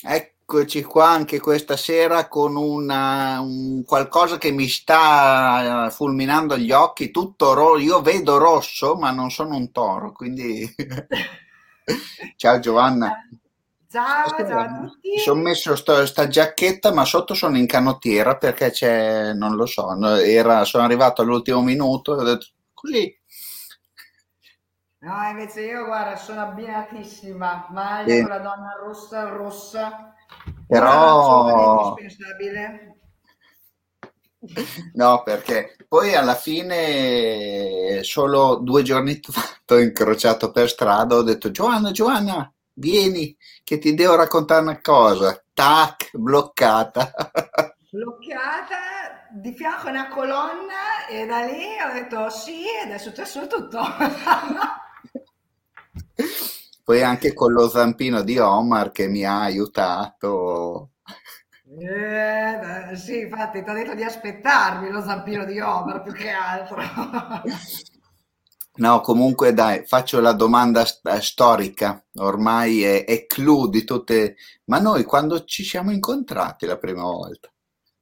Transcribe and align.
Eccoci 0.00 0.82
qua 0.84 1.08
anche 1.08 1.40
questa 1.40 1.76
sera 1.76 2.28
con 2.28 2.54
una, 2.54 3.40
un 3.40 3.82
qualcosa 3.84 4.38
che 4.38 4.52
mi 4.52 4.68
sta 4.68 5.88
fulminando 5.90 6.56
gli 6.56 6.70
occhi, 6.70 7.10
tutto 7.10 7.52
rosso. 7.52 7.82
Io 7.82 8.00
vedo 8.00 8.38
rosso, 8.38 8.94
ma 8.94 9.10
non 9.10 9.30
sono 9.30 9.56
un 9.56 9.72
toro, 9.72 10.12
quindi 10.12 10.72
ciao 12.36 12.60
Giovanna. 12.60 13.28
Ciao, 13.90 14.28
ciao 14.28 14.58
a 14.58 14.80
tutti. 14.82 15.10
Mi 15.10 15.18
sono 15.18 15.40
messo 15.40 15.74
sto, 15.74 16.06
sta 16.06 16.28
giacchetta, 16.28 16.92
ma 16.92 17.04
sotto 17.04 17.34
sono 17.34 17.56
in 17.58 17.66
canottiera 17.66 18.36
perché 18.36 18.70
c'è, 18.70 19.32
non 19.32 19.56
lo 19.56 19.66
so, 19.66 19.88
era, 20.20 20.64
sono 20.64 20.84
arrivato 20.84 21.22
all'ultimo 21.22 21.62
minuto 21.62 22.16
e 22.16 22.20
ho 22.20 22.24
detto 22.24 22.46
così 22.72 23.18
No, 25.08 25.26
invece 25.30 25.62
io, 25.62 25.86
guarda, 25.86 26.16
sono 26.16 26.42
abbinatissima, 26.42 27.68
maglia 27.70 28.14
sì. 28.14 28.20
con 28.20 28.28
la 28.28 28.38
donna 28.40 28.76
rossa, 28.78 29.26
rossa, 29.30 30.14
però... 30.66 31.94
indispensabile. 31.96 32.92
No, 34.92 35.22
perché 35.22 35.76
poi 35.88 36.14
alla 36.14 36.34
fine, 36.34 38.02
solo 38.02 38.56
due 38.56 38.82
giorni 38.82 39.18
fa, 39.24 39.40
ho 39.66 39.78
incrociato 39.80 40.50
per 40.50 40.68
strada, 40.68 41.16
ho 41.16 41.22
detto 41.22 41.50
Giovanna, 41.50 41.90
Giovanna, 41.90 42.52
vieni, 42.74 43.34
che 43.64 43.78
ti 43.78 43.94
devo 43.94 44.14
raccontare 44.14 44.60
una 44.60 44.78
cosa. 44.82 45.42
Tac, 45.54 46.10
bloccata. 46.12 47.12
Bloccata, 47.90 48.76
di 49.32 49.54
fianco 49.54 49.86
a 49.86 49.90
una 49.90 50.08
colonna 50.08 51.06
e 51.08 51.24
da 51.24 51.40
lì 51.40 51.64
ho 51.80 51.94
detto 51.94 52.28
sì 52.28 52.66
ed 52.84 52.90
è 52.90 52.98
successo 52.98 53.46
tutto. 53.46 53.80
Poi 56.84 57.02
anche 57.02 57.34
con 57.34 57.52
lo 57.52 57.68
zampino 57.68 58.22
di 58.22 58.38
Omar 58.38 58.92
che 58.92 59.08
mi 59.08 59.24
ha 59.24 59.42
aiutato. 59.42 60.92
Eh, 61.78 62.96
sì, 62.96 63.20
infatti 63.20 63.62
ti 63.62 63.68
ho 63.68 63.74
detto 63.74 63.94
di 63.94 64.02
aspettarmi 64.02 64.90
lo 64.90 65.02
zampino 65.02 65.44
di 65.44 65.60
Omar 65.60 66.02
più 66.02 66.12
che 66.12 66.30
altro. 66.30 66.80
No, 68.76 69.00
comunque 69.00 69.52
dai, 69.52 69.84
faccio 69.84 70.20
la 70.20 70.32
domanda 70.32 70.84
st- 70.84 71.18
storica, 71.18 72.02
ormai 72.14 72.82
è, 72.82 73.04
è 73.04 73.26
clou 73.26 73.68
di 73.68 73.84
tutte... 73.84 74.36
Ma 74.64 74.78
noi 74.78 75.04
quando 75.04 75.44
ci 75.44 75.64
siamo 75.64 75.90
incontrati 75.90 76.64
la 76.64 76.78
prima 76.78 77.02
volta? 77.02 77.52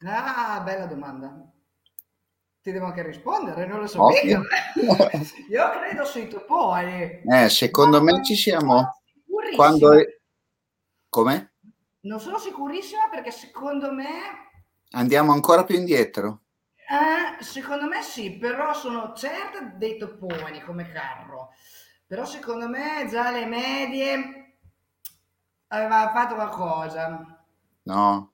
Ah, 0.04 0.60
bella 0.64 0.86
domanda 0.86 1.50
ti 2.66 2.72
devo 2.72 2.86
anche 2.86 3.02
rispondere, 3.02 3.64
non 3.64 3.78
lo 3.78 3.86
so 3.86 4.08
Io 4.10 5.70
credo 5.70 6.04
sui 6.04 6.26
toponi. 6.26 7.22
Eh, 7.24 7.48
secondo 7.48 8.02
me 8.02 8.24
ci 8.24 8.34
siamo... 8.34 9.02
Quando... 9.54 9.92
Come? 11.08 11.52
Non 12.00 12.18
sono 12.18 12.38
sicurissima 12.38 13.08
perché 13.08 13.30
secondo 13.30 13.92
me... 13.92 14.08
Andiamo 14.90 15.30
ancora 15.30 15.62
più 15.62 15.76
indietro. 15.76 16.40
Eh, 16.74 17.40
secondo 17.44 17.86
me 17.86 18.02
sì, 18.02 18.36
però 18.36 18.74
sono 18.74 19.12
certa 19.14 19.60
dei 19.60 19.96
toponi 19.96 20.60
come 20.62 20.90
carro. 20.90 21.50
Però 22.04 22.24
secondo 22.24 22.68
me 22.68 23.06
già 23.08 23.30
le 23.30 23.46
medie 23.46 24.58
aveva 25.68 26.10
fatto 26.12 26.34
qualcosa. 26.34 27.44
No, 27.82 28.32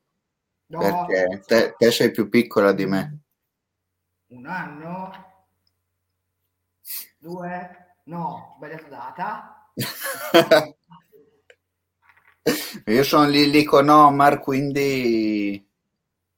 no 0.65 0.79
perché 0.79 1.43
te, 1.45 1.75
te 1.77 1.91
sei 1.91 2.11
più 2.11 2.31
piccola 2.31 2.73
di 2.73 2.87
me 2.87 3.22
un 4.33 4.47
anno, 4.47 5.13
due, 7.19 7.97
no, 8.05 8.55
sbagliata 8.57 8.89
data. 8.89 9.69
Io 12.87 13.05
sono 13.05 13.29
lì, 13.29 13.51
lì 13.51 13.63
con 13.63 13.89
Omar, 13.89 14.41
quindi... 14.41 15.65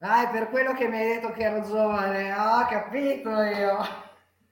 Ah, 0.00 0.28
per 0.28 0.50
quello 0.50 0.74
che 0.74 0.86
mi 0.88 0.98
hai 0.98 1.14
detto 1.14 1.30
che 1.30 1.44
ero 1.44 1.66
giovane, 1.66 2.32
ho 2.32 2.66
capito 2.66 3.30
io. 3.30 3.78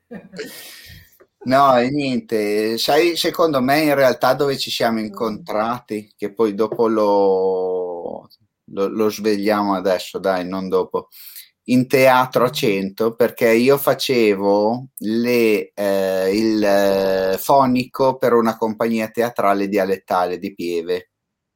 No, 1.45 1.77
e 1.77 1.91
niente, 1.91 2.79
sai, 2.79 3.17
secondo 3.17 3.61
me 3.61 3.81
in 3.81 3.97
realtà 3.97 4.33
dove 4.35 4.57
ci 4.57 4.71
siamo 4.71 5.01
mm. 5.01 5.05
incontrati, 5.07 6.15
che 6.17 6.33
poi 6.33 6.55
dopo 6.55 6.87
lo, 6.87 8.29
lo, 8.67 8.87
lo 8.87 9.11
svegliamo 9.11 9.75
adesso, 9.75 10.21
dai, 10.21 10.47
non 10.47 10.69
dopo 10.69 11.09
in 11.65 11.87
teatro 11.87 12.45
a 12.45 12.51
100 12.51 13.15
perché 13.15 13.51
io 13.53 13.79
facevo 13.79 14.89
le, 14.99 15.73
eh, 15.73 16.37
il 16.37 16.65
eh, 16.65 17.39
fonico 17.39 18.17
per 18.17 18.33
una 18.33 18.57
compagnia 18.57 19.09
teatrale 19.09 19.69
dialettale 19.69 20.39
di 20.39 20.55
Pieve. 20.55 21.11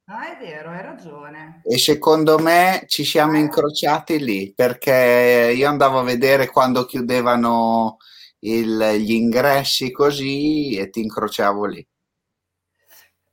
Ah, 0.05 0.37
è 0.37 0.41
vero, 0.41 0.69
hai 0.69 0.81
ragione. 0.81 1.61
E 1.65 1.77
secondo 1.77 2.39
me 2.39 2.83
ci 2.87 3.03
siamo 3.03 3.35
eh. 3.35 3.39
incrociati 3.39 4.23
lì 4.23 4.53
perché 4.55 5.53
io 5.53 5.67
andavo 5.67 5.99
a 5.99 6.03
vedere 6.03 6.47
quando 6.47 6.85
chiudevano 6.85 7.97
il, 8.39 8.95
gli 8.99 9.11
ingressi 9.11 9.91
così 9.91 10.77
e 10.77 10.89
ti 10.89 11.01
incrociavo 11.01 11.65
lì. 11.65 11.85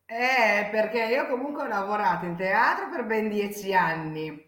Eh, 0.07 0.69
perché 0.71 1.05
io 1.05 1.29
comunque 1.29 1.63
ho 1.63 1.67
lavorato 1.67 2.25
in 2.25 2.37
teatro 2.37 2.89
per 2.91 3.07
ben 3.07 3.29
dieci 3.29 3.73
anni 3.73 4.44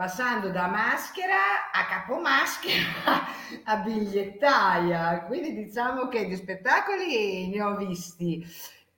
passando 0.00 0.48
da 0.48 0.66
maschera 0.66 1.70
a 1.70 1.84
capomaschera 1.84 3.26
a 3.64 3.76
bigliettaia. 3.76 5.24
Quindi 5.24 5.52
diciamo 5.52 6.08
che 6.08 6.24
di 6.24 6.36
spettacoli 6.36 7.50
ne 7.50 7.62
ho 7.62 7.76
visti. 7.76 8.42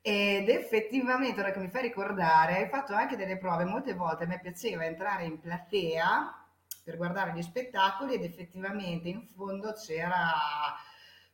Ed 0.00 0.48
effettivamente, 0.48 1.40
ora 1.40 1.50
che 1.50 1.58
mi 1.58 1.70
fai 1.70 1.82
ricordare, 1.82 2.54
hai 2.54 2.68
fatto 2.68 2.94
anche 2.94 3.16
delle 3.16 3.36
prove. 3.36 3.64
Molte 3.64 3.94
volte 3.94 4.24
a 4.24 4.26
me 4.28 4.38
piaceva 4.38 4.84
entrare 4.84 5.24
in 5.24 5.40
platea 5.40 6.46
per 6.84 6.96
guardare 6.96 7.32
gli 7.32 7.42
spettacoli 7.42 8.14
ed 8.14 8.22
effettivamente 8.22 9.08
in 9.08 9.26
fondo 9.26 9.72
c'era 9.72 10.32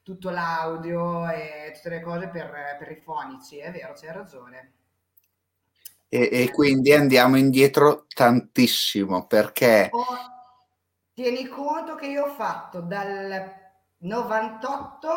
tutto 0.03 0.31
l'audio 0.31 1.29
e 1.29 1.73
tutte 1.75 1.91
le 1.91 2.01
cose 2.01 2.29
per, 2.29 2.77
per 2.79 2.91
i 2.91 2.97
fonici. 3.03 3.59
È 3.59 3.71
vero, 3.71 3.93
c'hai 3.93 4.15
ragione. 4.15 4.78
E, 6.09 6.29
e 6.33 6.51
quindi 6.51 6.93
andiamo 6.93 7.37
indietro 7.37 8.07
tantissimo 8.09 9.27
perché... 9.27 9.89
Oh, 9.93 10.05
tieni 11.13 11.47
conto 11.47 11.95
che 11.97 12.07
io 12.07 12.25
ho 12.25 12.35
fatto 12.35 12.81
dal 12.81 13.53
98 13.99 15.09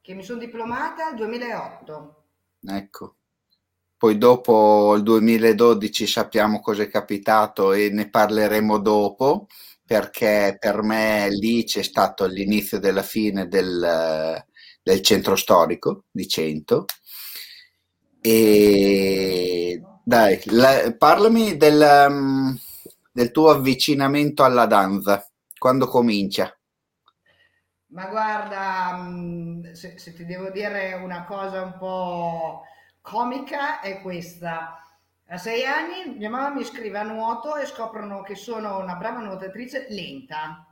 che 0.00 0.14
mi 0.14 0.22
sono 0.22 0.38
diplomata 0.38 1.08
al 1.08 1.16
2008. 1.16 2.24
Ecco. 2.66 3.14
Poi 3.96 4.16
dopo 4.16 4.94
il 4.94 5.02
2012 5.02 6.06
sappiamo 6.06 6.60
cosa 6.60 6.84
è 6.84 6.88
capitato 6.88 7.72
e 7.72 7.90
ne 7.90 8.08
parleremo 8.08 8.78
dopo, 8.78 9.48
perché 9.84 10.56
per 10.58 10.82
me 10.82 11.28
lì 11.30 11.64
c'è 11.64 11.82
stato 11.82 12.26
l'inizio 12.26 12.78
della 12.78 13.02
fine 13.02 13.48
del, 13.48 14.44
del 14.82 15.02
centro 15.02 15.34
storico 15.34 16.04
di 16.12 16.28
Cento. 16.28 16.84
E 18.20 19.82
dai, 20.08 20.40
la, 20.46 20.94
parlami 20.96 21.58
del, 21.58 22.06
um, 22.08 22.58
del 23.12 23.30
tuo 23.30 23.50
avvicinamento 23.50 24.42
alla 24.42 24.64
danza, 24.64 25.28
quando 25.58 25.86
comincia? 25.86 26.50
Ma 27.88 28.06
guarda, 28.06 28.96
mm, 28.96 29.72
se, 29.72 29.98
se, 29.98 30.14
ti 30.14 30.24
devo 30.24 30.48
dire 30.48 30.94
una 30.94 31.24
cosa 31.24 31.60
un 31.60 31.76
po' 31.76 32.62
comica 33.02 33.80
è 33.80 34.00
questa. 34.00 34.82
A 35.26 35.36
sei 35.36 35.66
anni 35.66 36.16
mia 36.16 36.30
mamma 36.30 36.54
mi 36.54 36.64
scrive 36.64 36.98
a 36.98 37.02
nuoto 37.02 37.56
e 37.56 37.66
scoprono 37.66 38.22
che 38.22 38.34
sono 38.34 38.78
una 38.78 38.94
brava 38.94 39.20
nuotatrice 39.20 39.88
lenta. 39.90 40.66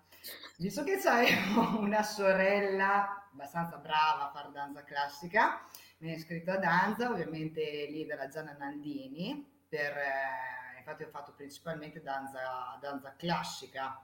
Visto 0.56 0.82
che 0.82 0.98
c'avevo 0.98 1.76
una 1.84 2.02
sorella 2.02 3.28
abbastanza 3.30 3.76
brava 3.76 4.28
a 4.28 4.32
fare 4.34 4.48
danza 4.50 4.82
classica, 4.82 5.60
mi 5.98 6.12
è 6.12 6.14
iscritto 6.14 6.50
a 6.52 6.58
danza, 6.58 7.10
ovviamente 7.10 7.86
lì 7.88 8.04
dalla 8.04 8.28
Gianna 8.28 8.56
Nandini, 8.58 9.64
per, 9.68 9.96
eh, 9.96 10.78
infatti 10.78 11.02
ho 11.04 11.08
fatto 11.08 11.32
principalmente 11.34 12.02
danza, 12.02 12.78
danza 12.80 13.14
classica, 13.16 14.00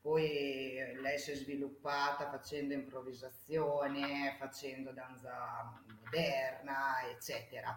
poi 0.00 0.74
lei 1.00 1.18
si 1.18 1.32
è 1.32 1.34
sviluppata 1.34 2.28
facendo 2.28 2.74
improvvisazione, 2.74 4.36
facendo 4.38 4.92
danza 4.92 5.82
moderna, 6.02 7.08
eccetera. 7.10 7.74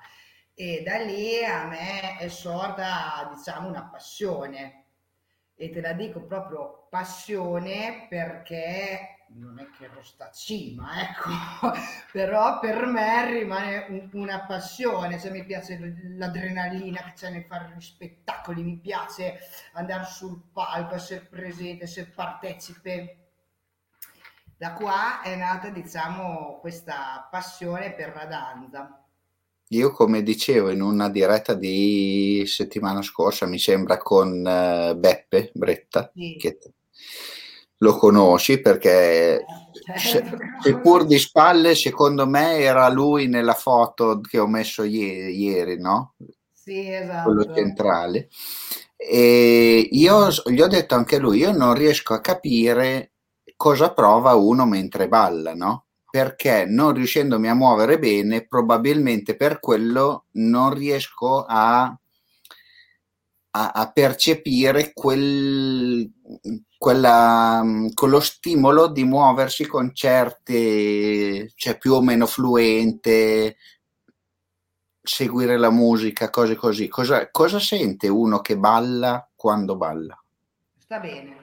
E 0.53 0.83
da 0.83 0.97
lì 0.97 1.43
a 1.43 1.65
me 1.67 2.17
è 2.17 2.27
sorta, 2.27 3.31
diciamo, 3.33 3.69
una 3.69 3.85
passione. 3.85 4.85
E 5.55 5.69
te 5.69 5.79
la 5.79 5.93
dico 5.93 6.21
proprio 6.25 6.87
passione 6.89 8.07
perché 8.09 9.16
non 9.35 9.59
è 9.59 9.69
che 9.77 9.85
ero 9.85 10.01
sta 10.03 10.31
cima, 10.31 11.01
ecco, 11.01 11.29
però 12.11 12.59
per 12.59 12.85
me 12.85 13.31
rimane 13.31 14.09
una 14.13 14.45
passione, 14.45 15.19
cioè 15.19 15.31
mi 15.31 15.45
piace 15.45 15.77
l'adrenalina 16.15 17.03
che 17.03 17.13
c'è 17.13 17.29
nel 17.29 17.45
fare 17.45 17.73
gli 17.75 17.81
spettacoli, 17.81 18.63
mi 18.63 18.77
piace 18.77 19.39
andare 19.73 20.05
sul 20.05 20.41
palco, 20.51 20.95
essere 20.95 21.21
presente, 21.21 21.83
essere 21.83 22.11
partecipe. 22.13 23.17
Da 24.57 24.73
qua 24.73 25.21
è 25.21 25.35
nata, 25.35 25.69
diciamo, 25.69 26.57
questa 26.59 27.27
passione 27.29 27.93
per 27.93 28.15
la 28.15 28.25
danza. 28.25 29.03
io 29.69 29.91
come 29.91 30.23
dicevo 30.23 30.71
in 30.71 30.81
una 30.81 31.09
diretta 31.09 31.53
di 31.53 32.43
settimana 32.47 33.01
scorsa, 33.01 33.45
mi 33.45 33.59
sembra 33.59 33.97
con 33.97 34.29
uh, 34.39 34.97
Beppe 34.97 35.51
Bretta, 35.53 36.09
sì. 36.15 36.37
che 36.39 36.57
lo 37.77 37.97
conosci 37.97 38.59
perché 38.59 39.45
seppur 40.61 41.05
di 41.05 41.17
spalle, 41.17 41.75
secondo 41.75 42.27
me 42.27 42.57
era 42.57 42.89
lui 42.89 43.27
nella 43.27 43.53
foto 43.53 44.19
che 44.19 44.39
ho 44.39 44.47
messo 44.47 44.83
ieri, 44.83 45.37
ieri 45.37 45.79
no? 45.79 46.13
Sì, 46.51 46.91
esatto. 46.91 47.31
Quello 47.31 47.53
centrale. 47.53 48.27
E 48.95 49.87
io 49.91 50.29
gli 50.47 50.59
ho 50.59 50.67
detto 50.67 50.95
anche 50.95 51.17
lui, 51.17 51.37
io 51.37 51.51
non 51.51 51.73
riesco 51.73 52.13
a 52.13 52.19
capire 52.19 53.11
cosa 53.55 53.93
prova 53.93 54.33
uno 54.33 54.65
mentre 54.65 55.07
balla, 55.07 55.53
no? 55.53 55.85
Perché 56.09 56.65
non 56.65 56.93
riuscendomi 56.93 57.47
a 57.47 57.53
muovere 57.53 57.99
bene, 57.99 58.45
probabilmente 58.47 59.35
per 59.35 59.59
quello 59.59 60.25
non 60.33 60.73
riesco 60.73 61.45
a, 61.47 61.95
a, 63.57 63.71
a 63.71 63.91
percepire 63.91 64.93
quel, 64.93 66.11
quella, 66.77 67.63
quello 67.93 68.19
stimolo 68.19 68.87
di 68.87 69.03
muoversi 69.03 69.65
con 69.65 69.93
certe, 69.93 71.51
cioè 71.55 71.77
più 71.77 71.93
o 71.93 72.01
meno 72.01 72.27
fluente, 72.27 73.57
seguire 75.01 75.57
la 75.57 75.71
musica, 75.71 76.29
cose 76.29 76.55
così. 76.55 76.87
Cosa, 76.87 77.31
cosa 77.31 77.59
sente 77.59 78.07
uno 78.07 78.39
che 78.41 78.57
balla 78.57 79.27
quando 79.35 79.75
balla? 79.75 80.21
Sta 80.77 80.99
bene, 80.99 81.37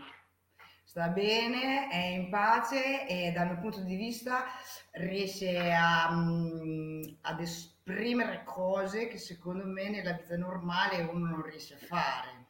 sta 0.85 1.09
bene, 1.09 1.89
è 1.89 2.07
in 2.17 2.31
pace 2.31 3.07
e 3.09 3.33
dal 3.33 3.49
mio 3.49 3.61
punto 3.61 3.81
di 3.81 3.97
vista 3.97 4.45
riesce 4.93 5.73
a, 5.73 6.09
um, 6.13 7.17
ad 7.23 7.41
esprimere 7.41 7.74
cose 8.45 9.09
che 9.09 9.19
secondo 9.19 9.67
me 9.67 9.91
nella 9.91 10.13
vita 10.13 10.39
normale 10.39 11.03
uno 11.03 11.27
non 11.29 11.43
riesce 11.43 11.75
a 11.75 11.87
fare. 11.87 12.47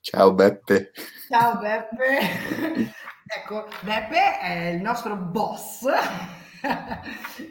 Ciao 0.00 0.32
Beppe. 0.34 0.90
Ciao 1.28 1.58
Beppe. 1.58 2.92
ecco, 3.24 3.68
Beppe 3.82 4.38
è 4.40 4.68
il 4.70 4.80
nostro 4.80 5.14
boss. 5.14 5.84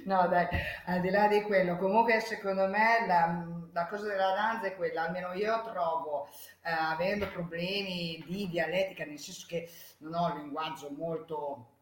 no, 0.04 0.28
dai, 0.28 0.48
al 0.88 1.00
di 1.00 1.10
là 1.10 1.30
di 1.30 1.42
quello, 1.44 1.78
comunque 1.78 2.20
secondo 2.20 2.68
me 2.68 3.06
la, 3.08 3.48
la 3.72 3.88
cosa 3.88 4.08
della 4.08 4.34
danza 4.34 4.68
è 4.68 4.76
quella, 4.76 5.04
almeno 5.04 5.32
io 5.32 5.62
trovo, 5.64 6.28
eh, 6.62 6.72
avendo 6.72 7.30
problemi 7.30 8.22
di 8.28 8.50
dialettica, 8.50 9.06
nel 9.06 9.20
senso 9.20 9.46
che 9.48 9.70
non 10.00 10.14
ho 10.14 10.28
il 10.36 10.42
linguaggio 10.42 10.90
molto, 10.92 11.75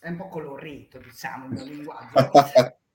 è 0.00 0.08
un 0.08 0.16
po' 0.16 0.28
colorito, 0.28 0.98
diciamo, 0.98 1.46
il 1.46 1.52
mio 1.52 1.64
linguaggio. 1.64 2.30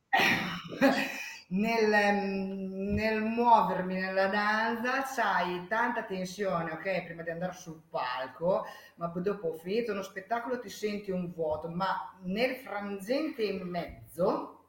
nel, 1.50 1.90
nel, 1.90 3.22
muovermi 3.22 3.96
nella 3.96 4.28
danza 4.28 5.04
c'hai 5.04 5.68
tanta 5.68 6.04
tensione, 6.04 6.72
ok? 6.72 7.04
Prima 7.04 7.24
di 7.24 7.30
andare 7.30 7.54
sul 7.54 7.82
palco, 7.90 8.66
ma 8.96 9.10
poi 9.10 9.22
dopo 9.22 9.54
finito 9.54 9.92
uno 9.92 10.02
spettacolo 10.02 10.60
ti 10.60 10.70
senti 10.70 11.12
un 11.12 11.32
vuoto, 11.32 11.68
ma 11.70 12.18
nel 12.24 12.56
frangente 12.56 13.44
in 13.44 13.68
mezzo 13.68 14.60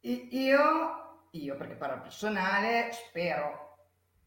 io, 0.00 1.28
io 1.30 1.56
perché 1.56 1.74
parlo 1.74 2.02
personale, 2.02 2.90
spero 2.92 3.78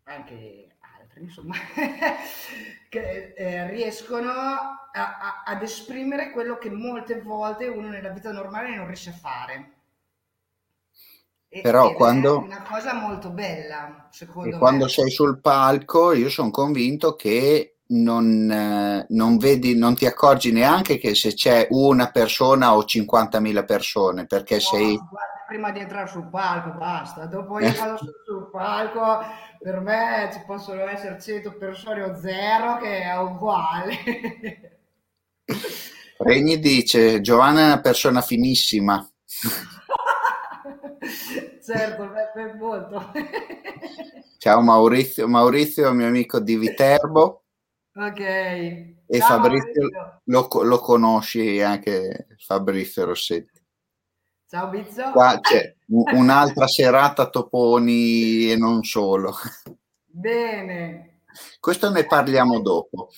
anche 0.03 0.75
altri, 0.99 1.21
insomma, 1.21 1.55
che 2.89 3.33
eh, 3.35 3.69
riescono 3.69 4.78
a, 4.99 5.17
a, 5.17 5.43
ad 5.45 5.61
esprimere 5.63 6.31
quello 6.31 6.57
che 6.57 6.69
molte 6.69 7.21
volte 7.21 7.67
uno 7.67 7.89
nella 7.89 8.09
vita 8.09 8.31
normale 8.31 8.75
non 8.75 8.85
riesce 8.87 9.09
a 9.09 9.13
fare 9.13 9.73
però 11.49 11.93
quando, 11.93 12.43
una 12.43 12.61
cosa 12.61 12.93
molto 12.93 13.31
bella, 13.31 14.07
secondo 14.11 14.51
me. 14.51 14.57
Quando 14.57 14.87
sei 14.87 15.09
sul 15.09 15.39
palco, 15.39 16.13
io 16.13 16.29
sono 16.29 16.51
convinto 16.51 17.15
che 17.15 17.77
non, 17.87 18.51
eh, 18.51 19.05
non, 19.09 19.37
vedi, 19.37 19.75
non 19.75 19.95
ti 19.95 20.05
accorgi 20.05 20.51
neanche 20.51 20.99
che 20.99 21.15
se 21.15 21.33
c'è 21.33 21.67
una 21.71 22.11
persona 22.11 22.75
o 22.75 22.81
50.000 22.81 23.65
persone, 23.65 24.27
perché 24.27 24.55
no, 24.55 24.59
sei... 24.59 24.95
Guarda, 24.95 25.43
prima 25.47 25.71
di 25.71 25.79
entrare 25.79 26.07
sul 26.07 26.29
palco 26.29 26.77
basta, 26.77 27.25
dopo 27.25 27.59
io 27.59 27.73
vado 27.75 27.97
sul 27.97 28.49
palco, 28.51 29.19
per 29.57 29.79
me 29.79 30.29
ci 30.31 30.43
possono 30.45 30.83
essere 30.83 31.19
100 31.19 31.57
persone 31.57 32.03
o 32.03 32.15
zero 32.15 32.77
che 32.77 33.01
è 33.01 33.17
uguale. 33.17 33.97
Regni 36.17 36.59
dice, 36.59 37.21
Giovanna 37.21 37.61
è 37.61 37.65
una 37.65 37.81
persona 37.81 38.21
finissima. 38.21 39.07
certo, 41.63 42.11
per 42.33 42.55
molto. 42.55 43.11
Ciao 44.37 44.61
Maurizio, 44.61 45.27
Maurizio, 45.27 45.93
mio 45.93 46.07
amico 46.07 46.39
di 46.39 46.57
Viterbo. 46.57 47.43
Ok. 47.93 48.19
E 48.19 48.95
Ciao, 49.17 49.27
Fabrizio 49.27 50.21
lo, 50.23 50.47
lo, 50.63 50.79
conosci 50.79 51.61
anche 51.61 52.27
Fabrizio 52.37 53.05
Rossetti. 53.05 53.61
Ciao 54.47 54.69
Bizzo. 54.69 55.11
Qua 55.11 55.39
c'è 55.41 55.75
un'altra 55.87 56.67
serata 56.67 57.29
Toponi 57.29 58.51
e 58.51 58.55
non 58.55 58.83
solo. 58.83 59.35
Bene. 60.05 61.21
Questo 61.59 61.91
ne 61.91 62.05
parliamo 62.05 62.61
dopo. 62.61 63.09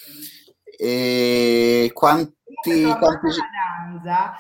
E 0.83 1.92
quanti... 1.94 2.33
quanti... 2.98 3.30
danza, 4.01 4.33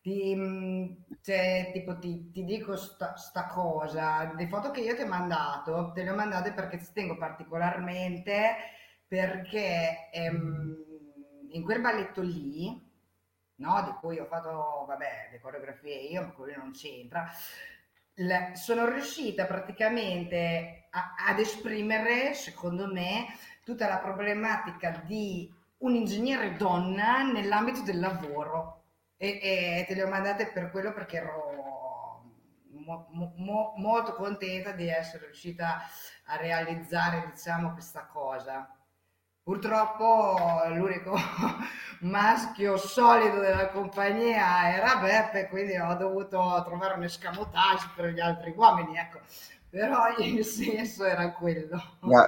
ti, 0.00 1.06
cioè, 1.22 1.70
tipo, 1.72 2.00
ti, 2.00 2.32
ti 2.32 2.44
dico 2.44 2.74
sta, 2.76 3.14
sta, 3.14 3.46
cosa, 3.46 4.34
le 4.34 4.48
foto 4.48 4.72
che 4.72 4.80
io 4.80 4.96
ti 4.96 5.02
ho 5.02 5.06
mandato, 5.06 5.92
te 5.94 6.02
le 6.02 6.10
ho 6.10 6.16
mandate 6.16 6.52
perché 6.52 6.80
ci 6.80 6.90
tengo 6.92 7.16
particolarmente, 7.16 8.56
perché 9.06 10.10
ehm, 10.10 10.84
in 11.50 11.62
quel 11.62 11.80
balletto 11.80 12.22
lì, 12.22 12.76
no, 13.58 13.82
di 13.84 13.92
cui 14.00 14.18
ho 14.18 14.26
fatto, 14.26 14.84
vabbè, 14.88 15.28
le 15.30 15.38
coreografie 15.38 15.94
io, 15.94 16.22
ma 16.22 16.32
quello 16.32 16.56
non 16.56 16.72
c'entra, 16.72 17.30
la, 18.14 18.56
sono 18.56 18.88
riuscita 18.88 19.46
praticamente 19.46 20.88
a, 20.90 21.14
ad 21.28 21.38
esprimere, 21.38 22.34
secondo 22.34 22.92
me, 22.92 23.26
tutta 23.62 23.86
la 23.86 23.98
problematica 23.98 25.00
di 25.06 25.62
un 25.84 25.94
ingegnere 25.94 26.56
donna 26.56 27.22
nell'ambito 27.22 27.82
del 27.82 28.00
lavoro. 28.00 28.82
E, 29.16 29.38
e 29.42 29.84
te 29.86 29.94
le 29.94 30.02
ho 30.02 30.08
mandate 30.08 30.48
per 30.48 30.70
quello 30.70 30.92
perché 30.92 31.18
ero 31.18 31.64
mo, 32.84 33.06
mo, 33.36 33.74
molto 33.76 34.14
contenta 34.14 34.72
di 34.72 34.88
essere 34.88 35.26
riuscita 35.26 35.82
a 36.26 36.36
realizzare 36.36 37.30
diciamo 37.32 37.72
questa 37.72 38.06
cosa. 38.06 38.68
Purtroppo 39.42 40.62
l'unico 40.68 41.14
maschio 42.00 42.78
solido 42.78 43.40
della 43.40 43.68
compagnia 43.68 44.72
era 44.72 44.96
Beppe 44.96 45.48
quindi 45.48 45.76
ho 45.76 45.94
dovuto 45.94 46.62
trovare 46.64 46.94
un 46.94 47.02
escamotage 47.02 47.90
per 47.94 48.06
gli 48.06 48.20
altri 48.20 48.54
uomini 48.56 48.96
ecco 48.96 49.20
però 49.74 50.14
il 50.22 50.44
senso 50.44 51.04
era 51.04 51.32
quello 51.32 51.82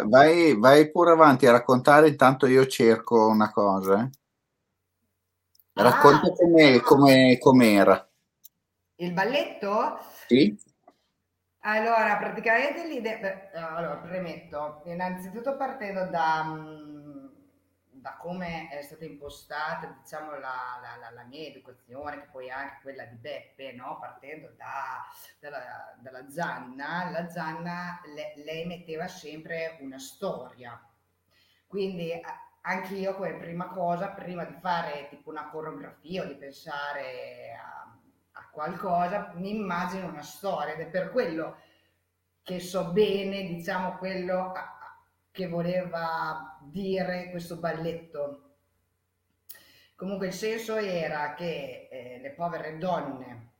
vai, 0.06 0.58
vai 0.58 0.90
pure 0.90 1.12
avanti 1.12 1.46
a 1.46 1.52
raccontare 1.52 2.08
intanto 2.08 2.46
io 2.46 2.66
cerco 2.66 3.28
una 3.28 3.52
cosa 3.52 4.00
eh. 4.02 4.10
Racconta 5.78 6.28
ah, 6.28 6.80
come, 6.82 7.38
com'era. 7.38 8.08
Il 8.96 9.12
balletto? 9.12 9.98
Sì. 10.26 10.58
Allora, 11.60 12.16
praticamente 12.16 12.86
l'idea... 12.86 13.50
Allora, 13.52 13.96
premetto, 13.96 14.80
innanzitutto 14.86 15.54
partendo 15.58 16.06
da, 16.06 16.44
mm, 16.44 16.95
da 18.06 18.14
come 18.18 18.68
è 18.68 18.82
stata 18.82 19.04
impostata, 19.04 19.98
diciamo, 20.00 20.38
la, 20.38 20.78
la, 21.00 21.10
la, 21.10 21.24
mia 21.24 21.48
educazione, 21.48 22.20
che 22.20 22.28
poi 22.30 22.46
è 22.46 22.50
anche 22.50 22.78
quella 22.82 23.04
di 23.04 23.16
Beppe, 23.16 23.72
no? 23.72 23.98
Partendo 23.98 24.52
da, 24.56 25.02
dalla, 25.40 25.92
dalla 25.98 26.30
Zanna, 26.30 27.10
la 27.10 27.28
Zanna, 27.28 28.00
le, 28.14 28.34
lei 28.44 28.64
metteva 28.64 29.08
sempre 29.08 29.78
una 29.80 29.98
storia. 29.98 30.80
Quindi 31.66 32.12
anch'io 32.60 33.16
come 33.16 33.34
prima 33.38 33.66
cosa, 33.70 34.10
prima 34.10 34.44
di 34.44 34.54
fare 34.60 35.08
tipo 35.08 35.30
una 35.30 35.48
coreografia 35.48 36.22
o 36.22 36.26
di 36.26 36.36
pensare 36.36 37.58
a, 37.60 37.92
a 38.40 38.48
qualcosa, 38.52 39.32
mi 39.34 39.50
immagino 39.50 40.06
una 40.06 40.22
storia 40.22 40.74
ed 40.74 40.80
è 40.80 40.86
per 40.86 41.10
quello 41.10 41.56
che 42.44 42.60
so 42.60 42.92
bene, 42.92 43.42
diciamo, 43.46 43.96
quello 43.96 44.52
a, 44.52 44.75
che 45.36 45.48
voleva 45.48 46.58
dire 46.62 47.28
questo 47.30 47.56
balletto. 47.58 48.54
Comunque 49.94 50.28
il 50.28 50.32
senso 50.32 50.76
era 50.76 51.34
che 51.34 51.88
eh, 51.90 52.18
le 52.22 52.30
povere 52.30 52.78
donne 52.78 53.50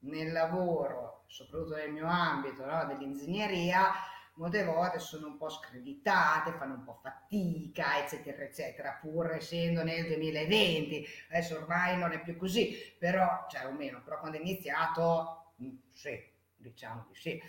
nel 0.00 0.30
lavoro, 0.30 1.24
soprattutto 1.26 1.74
nel 1.74 1.90
mio 1.90 2.06
ambito 2.06 2.64
no, 2.64 2.84
dell'ingegneria, 2.86 3.90
molte 4.34 4.64
volte 4.64 5.00
sono 5.00 5.26
un 5.26 5.36
po' 5.36 5.48
screditate, 5.48 6.52
fanno 6.52 6.74
un 6.74 6.84
po' 6.84 7.00
fatica, 7.02 8.04
eccetera, 8.04 8.44
eccetera, 8.44 8.98
pur 9.00 9.32
essendo 9.32 9.82
nel 9.82 10.06
2020, 10.06 11.04
adesso 11.30 11.56
ormai 11.56 11.98
non 11.98 12.12
è 12.12 12.22
più 12.22 12.36
così, 12.36 12.94
però, 12.96 13.46
cioè 13.50 13.66
o 13.66 13.72
meno, 13.72 14.02
però 14.04 14.20
quando 14.20 14.36
è 14.36 14.40
iniziato, 14.40 15.54
mm, 15.60 15.76
sì, 15.92 16.16
diciamo 16.54 17.06
di 17.08 17.14
sì. 17.16 17.42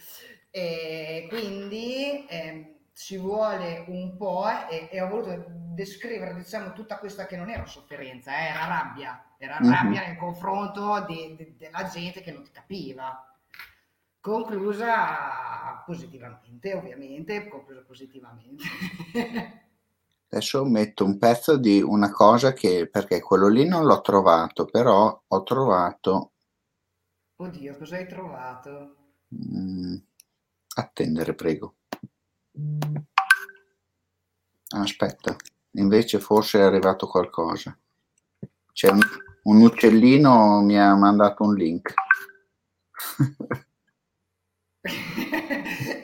E 0.49 1.27
quindi 1.29 2.25
eh, 2.25 2.78
ci 2.99 3.17
vuole 3.17 3.85
un 3.87 4.17
po' 4.17 4.45
e, 4.69 4.89
e, 4.91 4.99
ho 4.99 5.07
voluto 5.07 5.45
descrivere, 5.47 6.35
diciamo, 6.35 6.73
tutta 6.73 6.97
questa 6.97 7.25
che 7.27 7.37
non 7.37 7.49
era 7.49 7.65
sofferenza, 7.65 8.37
eh, 8.37 8.49
era 8.49 8.65
rabbia, 8.65 9.35
era 9.37 9.57
mm-hmm. 9.61 9.71
rabbia 9.71 10.05
nei 10.05 10.17
confronto 10.17 11.05
di, 11.07 11.33
di, 11.37 11.55
della 11.57 11.87
gente 11.87 12.19
che 12.19 12.33
non 12.33 12.43
ti 12.43 12.51
capiva 12.51 13.25
conclusa 14.19 15.81
positivamente, 15.85 16.73
ovviamente, 16.73 17.47
conclusa 17.47 17.83
positivamente. 17.87 18.63
Adesso 20.27 20.65
metto 20.65 21.05
un 21.05 21.17
pezzo 21.17 21.57
di 21.57 21.81
una 21.81 22.11
cosa 22.11 22.51
che, 22.51 22.89
perché 22.91 23.21
quello 23.21 23.47
lì 23.47 23.65
non 23.65 23.85
l'ho 23.85 24.01
trovato, 24.01 24.65
però 24.65 25.23
ho 25.25 25.43
trovato... 25.43 26.33
Oddio, 27.37 27.77
cosa 27.77 27.95
hai 27.95 28.07
trovato? 28.07 28.95
Mm, 29.33 29.95
attendere, 30.75 31.33
prego. 31.33 31.75
Aspetta, 34.71 35.35
invece 35.71 36.19
forse 36.19 36.59
è 36.59 36.61
arrivato 36.61 37.07
qualcosa. 37.07 37.75
C'è 38.71 38.89
un, 38.89 39.01
un 39.43 39.61
uccellino 39.61 40.61
mi 40.61 40.79
ha 40.79 40.95
mandato 40.95 41.43
un 41.43 41.55
link. 41.55 41.93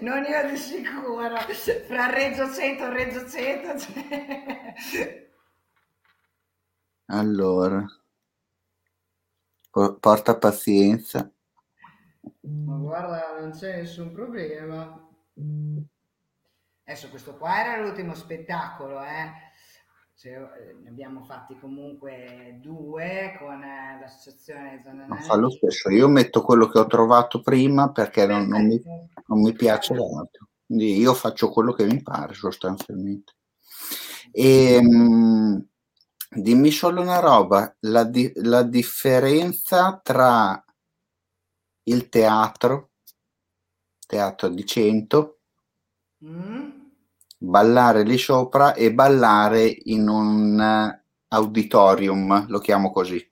non 0.02 0.24
io 0.24 0.50
di 0.50 0.58
sicuro. 0.58 1.38
Fra 1.88 2.10
Reggio 2.10 2.52
100 2.52 2.84
e 2.84 2.90
Reggio 2.90 3.30
100 3.30 3.80
cioè... 3.80 5.30
allora. 7.08 7.86
Porta 9.72 10.38
pazienza. 10.38 11.30
Ma 12.42 12.76
guarda 12.78 13.40
non 13.40 13.52
c'è 13.52 13.78
nessun 13.78 14.12
problema 14.12 15.06
adesso 16.86 17.10
questo 17.10 17.36
qua 17.36 17.60
era 17.60 17.82
l'ultimo 17.82 18.14
spettacolo 18.14 19.04
eh 19.04 19.46
cioè, 20.18 20.32
ne 20.82 20.90
abbiamo 20.90 21.26
fatti 21.26 21.58
comunque 21.60 22.58
due 22.62 23.36
con 23.38 23.62
eh, 23.62 24.00
l'associazione 24.00 24.82
Zona 24.82 25.08
Ma 25.08 25.18
fa 25.18 25.36
lo 25.36 25.50
stesso, 25.50 25.90
io 25.90 26.08
metto 26.08 26.42
quello 26.42 26.68
che 26.70 26.80
ho 26.80 26.88
trovato 26.88 27.42
prima 27.42 27.92
perché 27.92 28.26
non, 28.26 28.48
non, 28.48 28.66
mi, 28.66 28.82
non 29.28 29.42
mi, 29.42 29.52
piace 29.52 29.94
l'altro. 29.94 30.48
Quindi 30.66 30.98
io 30.98 31.14
faccio 31.14 31.50
quello 31.50 31.74
che 31.74 31.84
mi 31.84 32.02
pare 32.02 32.34
sostanzialmente. 32.34 33.34
E, 34.32 34.82
mh, 34.82 35.68
dimmi 36.30 36.72
solo 36.72 37.02
una 37.02 37.20
roba, 37.20 37.76
la, 37.82 38.06
di, 38.06 38.32
la 38.36 38.64
differenza 38.64 40.00
tra 40.02 40.64
il 41.84 42.08
teatro, 42.08 42.92
teatro 44.08 44.48
di 44.48 44.66
100, 44.66 45.40
mm 46.24 46.55
ballare 47.46 48.04
lì 48.04 48.18
sopra 48.18 48.74
e 48.74 48.92
ballare 48.92 49.66
in 49.84 50.08
un 50.08 51.00
auditorium, 51.28 52.48
lo 52.48 52.60
chiamo 52.60 52.92
così. 52.92 53.32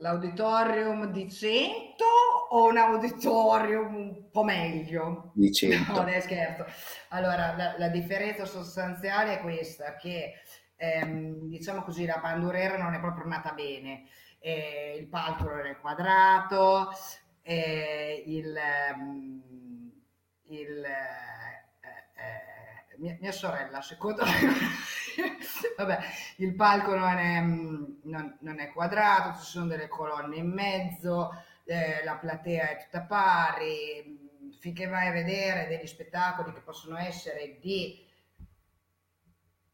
L'auditorium 0.00 1.10
di 1.10 1.28
100 1.28 2.04
o 2.50 2.68
un 2.68 2.76
auditorium 2.76 3.94
un 3.96 4.30
po' 4.30 4.44
meglio? 4.44 5.32
Di 5.34 5.52
100. 5.52 5.92
No, 5.92 6.02
ne 6.02 6.20
scherzo. 6.20 6.64
Allora, 7.08 7.56
la, 7.56 7.74
la, 7.76 7.88
differenza 7.88 8.44
sostanziale 8.44 9.38
è 9.38 9.40
questa, 9.40 9.96
che 9.96 10.34
ehm, 10.76 11.48
diciamo 11.48 11.82
così, 11.82 12.06
la 12.06 12.20
pandurera 12.20 12.76
non 12.76 12.94
è 12.94 13.00
proprio 13.00 13.26
nata 13.26 13.50
bene. 13.52 14.04
Eh, 14.38 14.96
il 15.00 15.08
palco 15.08 15.48
non 15.48 15.66
è 15.66 15.76
quadrato, 15.80 16.90
eh, 17.42 18.22
il... 18.24 18.54
Um, 18.96 19.47
il, 20.48 20.84
eh, 20.84 21.64
eh, 22.14 22.96
mia, 22.98 23.16
mia, 23.20 23.32
sorella, 23.32 23.80
secondo 23.80 24.24
me, 24.24 24.32
vabbè, 25.76 25.98
il 26.36 26.54
palco 26.54 26.94
non 26.94 27.18
è, 27.18 27.40
mm, 27.40 27.84
non, 28.04 28.36
non 28.40 28.60
è, 28.60 28.70
quadrato, 28.72 29.38
ci 29.38 29.44
sono 29.44 29.66
delle 29.66 29.88
colonne 29.88 30.36
in 30.36 30.50
mezzo, 30.50 31.30
eh, 31.64 32.02
la 32.04 32.16
platea 32.16 32.70
è 32.70 32.84
tutta 32.84 33.02
pari, 33.02 34.04
mm, 34.06 34.50
finché 34.52 34.86
vai 34.86 35.08
a 35.08 35.12
vedere 35.12 35.68
degli 35.68 35.86
spettacoli 35.86 36.52
che 36.52 36.60
possono 36.60 36.96
essere 36.96 37.58
di 37.60 38.06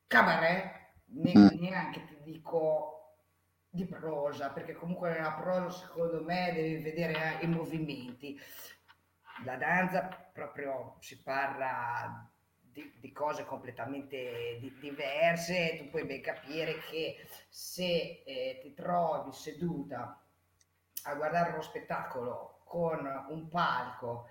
cabaret, 0.06 0.92
mm. 1.12 1.60
neanche 1.60 2.04
ti 2.04 2.16
dico 2.22 2.94
di 3.68 3.86
prosa, 3.86 4.50
perché 4.50 4.72
comunque 4.72 5.10
nella 5.10 5.32
prosa 5.32 5.70
secondo 5.70 6.22
me 6.22 6.52
devi 6.54 6.80
vedere 6.80 7.38
i 7.40 7.46
movimenti 7.48 8.40
la 9.44 9.56
danza 9.56 10.08
proprio 10.32 10.96
si 11.00 11.20
parla 11.22 12.30
di, 12.74 12.92
di 12.98 13.12
cose 13.12 13.44
completamente 13.44 14.58
di, 14.60 14.76
diverse, 14.78 15.76
tu 15.78 15.88
puoi 15.90 16.04
ben 16.04 16.20
capire 16.20 16.78
che 16.90 17.26
se 17.48 18.22
eh, 18.24 18.58
ti 18.62 18.74
trovi 18.74 19.32
seduta 19.32 20.20
a 21.04 21.14
guardare 21.14 21.52
uno 21.52 21.62
spettacolo 21.62 22.62
con 22.64 23.26
un 23.28 23.48
palco 23.48 24.28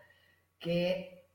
che 0.57 1.27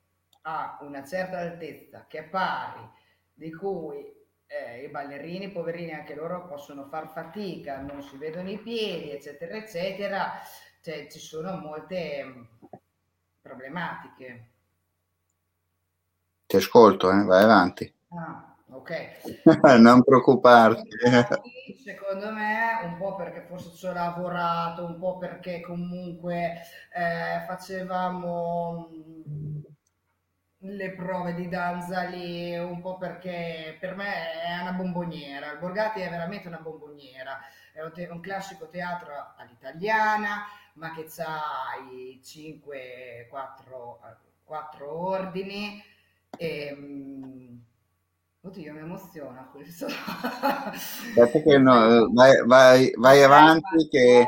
ha 0.43 0.79
una 0.83 1.05
certa 1.05 1.39
altezza, 1.39 2.07
che 2.09 2.19
è 2.21 2.25
pari, 2.25 2.87
di 3.35 3.53
cui 3.53 4.17
eh, 4.47 4.83
i 4.83 4.89
ballerini, 4.89 5.51
poverini, 5.51 5.93
anche 5.93 6.15
loro 6.15 6.47
possono 6.47 6.87
far 6.87 7.09
fatica, 7.11 7.81
non 7.81 8.03
si 8.03 8.17
vedono 8.17 8.51
i 8.51 8.59
piedi, 8.59 9.11
eccetera, 9.11 9.57
eccetera, 9.57 10.41
cioè, 10.83 11.07
ci 11.09 11.19
sono 11.19 11.57
molte 11.59 12.49
problematiche. 13.49 14.51
Ti 16.47 16.57
ascolto, 16.57 17.11
eh? 17.11 17.25
vai 17.25 17.43
avanti. 17.43 17.93
Ah, 18.11 18.55
ok. 18.71 19.01
non 19.81 20.03
preoccuparti. 20.05 20.89
Secondo 21.83 22.31
me, 22.33 22.81
un 22.85 22.97
po' 22.99 23.17
perché 23.17 23.43
forse 23.43 23.75
ci 23.75 23.87
ho 23.87 23.93
lavorato, 23.93 24.85
un 24.85 24.99
po' 24.99 25.19
perché 25.19 25.61
comunque 25.61 26.61
eh, 26.95 27.45
facevamo 27.47 28.89
mm, 28.93 29.61
le 30.61 30.91
prove 30.93 31.35
di 31.35 31.49
danza 31.49 32.03
lì, 32.05 32.57
un 32.59 32.81
po' 32.81 32.97
perché 32.99 33.77
per 33.79 33.95
me 33.95 34.33
è 34.43 34.61
una 34.61 34.73
bomboniera. 34.73 35.53
Il 35.53 35.59
Borgati 35.59 36.01
è 36.01 36.11
veramente 36.11 36.49
una 36.49 36.59
bomboniera, 36.59 37.39
è 37.73 37.83
un, 37.83 37.93
te- 37.93 38.09
un 38.11 38.21
classico 38.21 38.69
teatro 38.69 39.35
all'italiana, 39.37 40.45
ma 40.79 40.95
che 40.95 41.07
ha 41.23 41.91
i 41.91 42.21
5, 42.23 43.27
4, 43.29 44.01
4 44.45 45.09
ordini. 45.09 45.83
E, 46.37 46.67
ehm, 46.67 47.61
oddio, 48.43 48.73
mi 48.73 48.79
emoziona 48.79 49.49
questo. 49.51 49.87
che 51.43 51.59
no, 51.59 52.09
vai, 52.13 52.47
vai, 52.47 52.93
vai 52.97 53.23
avanti 53.23 53.89
che 53.89 54.27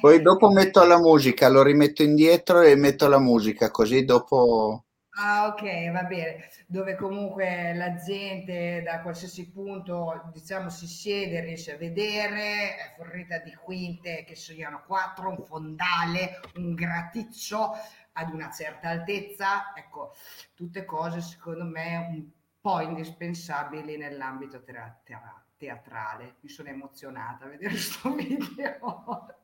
poi 0.00 0.20
dopo 0.20 0.50
metto 0.50 0.84
la 0.84 0.98
musica, 0.98 1.48
lo 1.48 1.62
rimetto 1.62 2.02
indietro 2.02 2.60
e 2.60 2.74
metto 2.74 3.08
la 3.08 3.18
musica, 3.18 3.70
così 3.70 4.04
dopo... 4.04 4.85
Ah, 5.18 5.46
ok, 5.46 5.90
va 5.92 6.02
bene. 6.04 6.48
Dove 6.66 6.94
comunque 6.94 7.72
la 7.74 7.94
gente 7.94 8.82
da 8.82 9.00
qualsiasi 9.00 9.50
punto, 9.50 10.30
diciamo, 10.34 10.68
si 10.68 10.86
siede, 10.86 11.40
riesce 11.40 11.72
a 11.74 11.78
vedere, 11.78 12.76
è 12.76 12.94
fornita 12.96 13.38
di 13.38 13.54
quinte 13.54 14.24
che 14.24 14.34
siano 14.34 14.82
quattro, 14.86 15.30
un 15.30 15.42
fondale, 15.46 16.40
un 16.56 16.74
graticcio 16.74 17.72
ad 18.12 18.30
una 18.32 18.50
certa 18.50 18.90
altezza. 18.90 19.72
Ecco, 19.74 20.14
tutte 20.54 20.84
cose 20.84 21.22
secondo 21.22 21.64
me 21.64 21.96
un 21.96 22.30
po' 22.66 22.80
indispensabili 22.80 23.96
nell'ambito 23.96 24.60
teatra- 24.64 25.40
teatrale. 25.56 26.38
Mi 26.40 26.48
sono 26.48 26.68
emozionata 26.68 27.44
a 27.44 27.48
vedere 27.48 27.70
questo 27.78 28.12
video. 28.12 29.36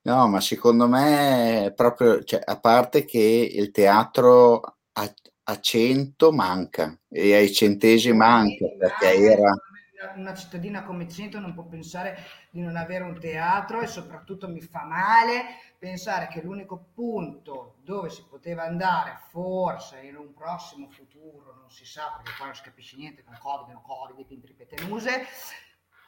No, 0.00 0.28
ma 0.28 0.40
secondo 0.40 0.88
me 0.88 1.74
proprio, 1.76 2.24
cioè, 2.24 2.40
a 2.42 2.58
parte 2.58 3.04
che 3.04 3.50
il 3.52 3.70
teatro 3.70 4.60
a, 4.92 5.14
a 5.44 5.60
100 5.60 6.32
manca 6.32 6.98
e 7.10 7.34
ai 7.34 7.52
centesimi 7.52 8.16
manca 8.16 8.66
perché 8.78 9.14
era 9.14 9.52
una 10.16 10.34
cittadina 10.34 10.82
come 10.82 11.08
Cento 11.08 11.38
non 11.38 11.54
può 11.54 11.64
pensare 11.64 12.18
di 12.50 12.60
non 12.60 12.76
avere 12.76 13.04
un 13.04 13.18
teatro 13.18 13.80
e 13.80 13.86
soprattutto 13.86 14.48
mi 14.48 14.60
fa 14.60 14.84
male 14.84 15.44
pensare 15.82 16.28
che 16.28 16.40
l'unico 16.40 16.90
punto 16.94 17.78
dove 17.82 18.08
si 18.08 18.24
poteva 18.30 18.62
andare 18.62 19.18
forse 19.32 19.98
in 20.02 20.14
un 20.14 20.32
prossimo 20.32 20.88
futuro, 20.88 21.56
non 21.58 21.72
si 21.72 21.84
sa 21.84 22.14
perché 22.16 22.36
qua 22.36 22.46
non 22.46 22.54
si 22.54 22.62
capisce 22.62 22.96
niente 22.96 23.24
con 23.24 23.36
Covid, 23.36 23.72
non 23.72 23.82
Covid, 23.82 24.24
pimpri 24.24 24.54
petenuse, 24.54 25.26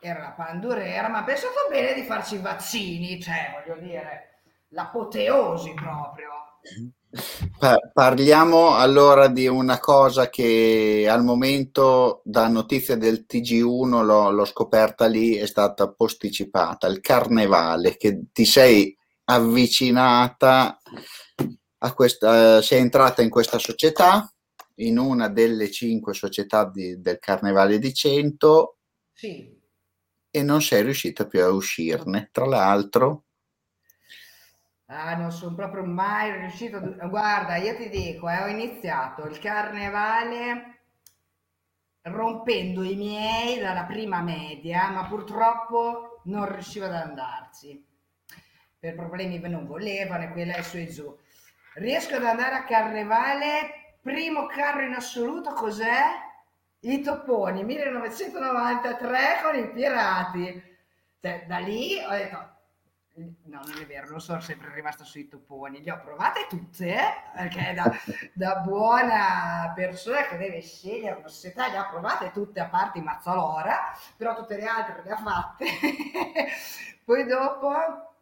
era 0.00 0.20
la 0.20 0.30
pandurera, 0.30 1.08
ma 1.08 1.24
penso 1.24 1.48
fa 1.48 1.68
bene 1.68 1.92
di 1.92 2.04
farci 2.04 2.36
i 2.36 2.38
vaccini, 2.38 3.20
cioè 3.20 3.64
voglio 3.66 3.80
dire, 3.80 4.42
l'apoteosi 4.68 5.74
proprio. 5.74 6.30
Parliamo 7.92 8.76
allora 8.76 9.26
di 9.26 9.48
una 9.48 9.80
cosa 9.80 10.30
che 10.30 11.04
al 11.10 11.24
momento, 11.24 12.20
da 12.22 12.46
notizia 12.46 12.96
del 12.96 13.26
TG1, 13.28 14.04
l'ho, 14.04 14.30
l'ho 14.30 14.44
scoperta 14.44 15.06
lì, 15.06 15.34
è 15.34 15.46
stata 15.46 15.90
posticipata, 15.90 16.86
il 16.86 17.00
carnevale, 17.00 17.96
che 17.96 18.26
ti 18.32 18.44
sei 18.44 18.96
avvicinata 19.24 20.78
a 21.78 21.92
questa, 21.94 22.62
sei 22.62 22.80
entrata 22.80 23.22
in 23.22 23.30
questa 23.30 23.58
società, 23.58 24.28
in 24.76 24.98
una 24.98 25.28
delle 25.28 25.70
cinque 25.70 26.14
società 26.14 26.68
di, 26.68 27.00
del 27.00 27.18
carnevale 27.18 27.78
di 27.78 27.92
Cento, 27.92 28.78
sì. 29.14 29.60
e 30.30 30.42
non 30.42 30.60
sei 30.60 30.82
riuscita 30.82 31.26
più 31.26 31.42
a 31.42 31.48
uscirne. 31.50 32.28
Tra 32.30 32.44
l'altro, 32.44 33.24
Ah, 34.86 35.14
non 35.14 35.30
sono 35.30 35.54
proprio 35.54 35.84
mai 35.84 36.32
riuscito. 36.38 36.78
a- 36.78 37.06
Guarda, 37.08 37.56
io 37.56 37.76
ti 37.76 37.90
dico, 37.90 38.30
eh, 38.30 38.42
ho 38.42 38.46
iniziato 38.46 39.26
il 39.26 39.38
carnevale 39.38 40.78
rompendo 42.02 42.84
i 42.84 42.94
miei 42.94 43.58
dalla 43.58 43.84
prima 43.84 44.20
media, 44.22 44.90
ma 44.90 45.06
purtroppo 45.08 46.20
non 46.26 46.50
riuscivo 46.52 46.84
ad 46.86 46.94
andarci. 46.94 47.84
Per 48.84 48.96
problemi 48.96 49.40
non 49.48 49.64
volevano 49.64 50.24
e 50.24 50.28
quella 50.28 50.56
è 50.56 50.62
su 50.62 50.76
e 50.76 50.88
giù. 50.88 51.18
Riesco 51.76 52.16
ad 52.16 52.24
andare 52.24 52.54
a 52.54 52.64
carnevale, 52.64 53.94
primo 54.02 54.44
carro 54.44 54.82
in 54.82 54.92
assoluto 54.92 55.54
cos'è? 55.54 56.02
I 56.80 57.00
Toponi 57.00 57.64
1993 57.64 59.18
con 59.42 59.58
i 59.58 59.70
pirati. 59.70 60.62
Cioè, 61.18 61.46
da 61.46 61.58
lì 61.60 61.98
ho 61.98 62.10
detto, 62.10 62.52
No, 63.44 63.62
non 63.64 63.80
è 63.80 63.86
vero, 63.86 64.10
non 64.10 64.20
sono 64.20 64.40
sempre 64.40 64.74
rimasta 64.74 65.04
sui 65.04 65.28
toponi, 65.28 65.84
le 65.84 65.92
ho 65.92 66.00
provate 66.00 66.46
tutte, 66.48 66.94
eh? 66.94 67.14
perché 67.32 67.72
da, 67.72 67.90
da, 68.32 68.56
buona 68.56 69.72
persona 69.72 70.26
che 70.26 70.36
deve 70.36 70.60
scegliere 70.60 71.18
una 71.18 71.28
società 71.28 71.68
le 71.68 71.76
ha 71.76 71.88
provate 71.88 72.32
tutte, 72.32 72.58
a 72.58 72.66
parte 72.66 73.00
Mazzalora, 73.00 73.96
però 74.16 74.34
tutte 74.34 74.56
le 74.56 74.64
altre 74.64 75.00
le 75.04 75.10
ha 75.12 75.16
fatte. 75.16 75.64
Poi 77.04 77.24
dopo 77.24 78.13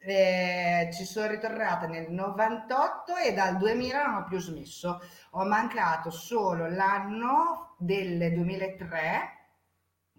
eh, 0.00 0.90
ci 0.92 1.04
sono 1.04 1.28
ritornata 1.28 1.86
nel 1.86 2.10
98 2.10 3.16
e 3.16 3.32
dal 3.32 3.56
2000 3.56 4.06
non 4.06 4.14
ho 4.16 4.24
più 4.24 4.38
smesso. 4.38 5.00
Ho 5.32 5.44
mancato 5.44 6.10
solo 6.10 6.68
l'anno 6.68 7.76
del 7.78 8.32
2003, 8.32 9.38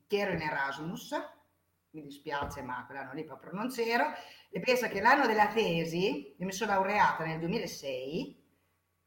che 0.07 0.17
ero 0.17 0.33
in 0.33 0.41
Erasmus 0.41 1.39
mi 1.91 2.03
dispiace 2.03 2.61
ma 2.61 2.85
quell'anno 2.85 3.13
lì 3.13 3.25
proprio 3.25 3.51
non 3.53 3.69
c'ero, 3.69 4.05
e 4.49 4.59
pensa 4.59 4.87
che 4.87 5.01
l'anno 5.01 5.27
della 5.27 5.47
tesi, 5.47 6.35
io 6.37 6.45
mi 6.45 6.51
sono 6.51 6.71
laureata 6.71 7.25
nel 7.25 7.39
2006, 7.39 8.41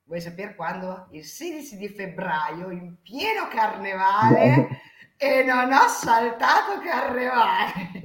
vuoi 0.05 0.21
sapere 0.21 0.55
quando? 0.55 1.09
Il 1.13 1.25
16 1.25 1.77
di 1.77 1.89
febbraio, 1.89 2.71
in 2.71 3.01
pieno 3.03 3.49
carnevale, 3.49 4.81
e 5.17 5.43
non 5.45 5.73
ho 5.73 5.89
saltato 5.89 6.81
carnevale. 6.81 8.04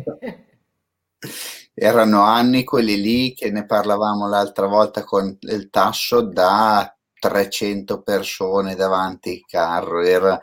Erano 1.79 2.23
anni 2.23 2.63
quelli 2.63 2.99
lì 3.01 3.33
che 3.33 3.49
ne 3.51 3.65
parlavamo 3.65 4.27
l'altra 4.27 4.67
volta 4.67 5.03
con 5.03 5.37
il 5.39 5.69
tasso 5.69 6.21
da 6.21 6.93
300 7.19 8.01
persone 8.01 8.75
davanti 8.75 9.29
al 9.29 9.45
carro, 9.47 10.01
era, 10.01 10.39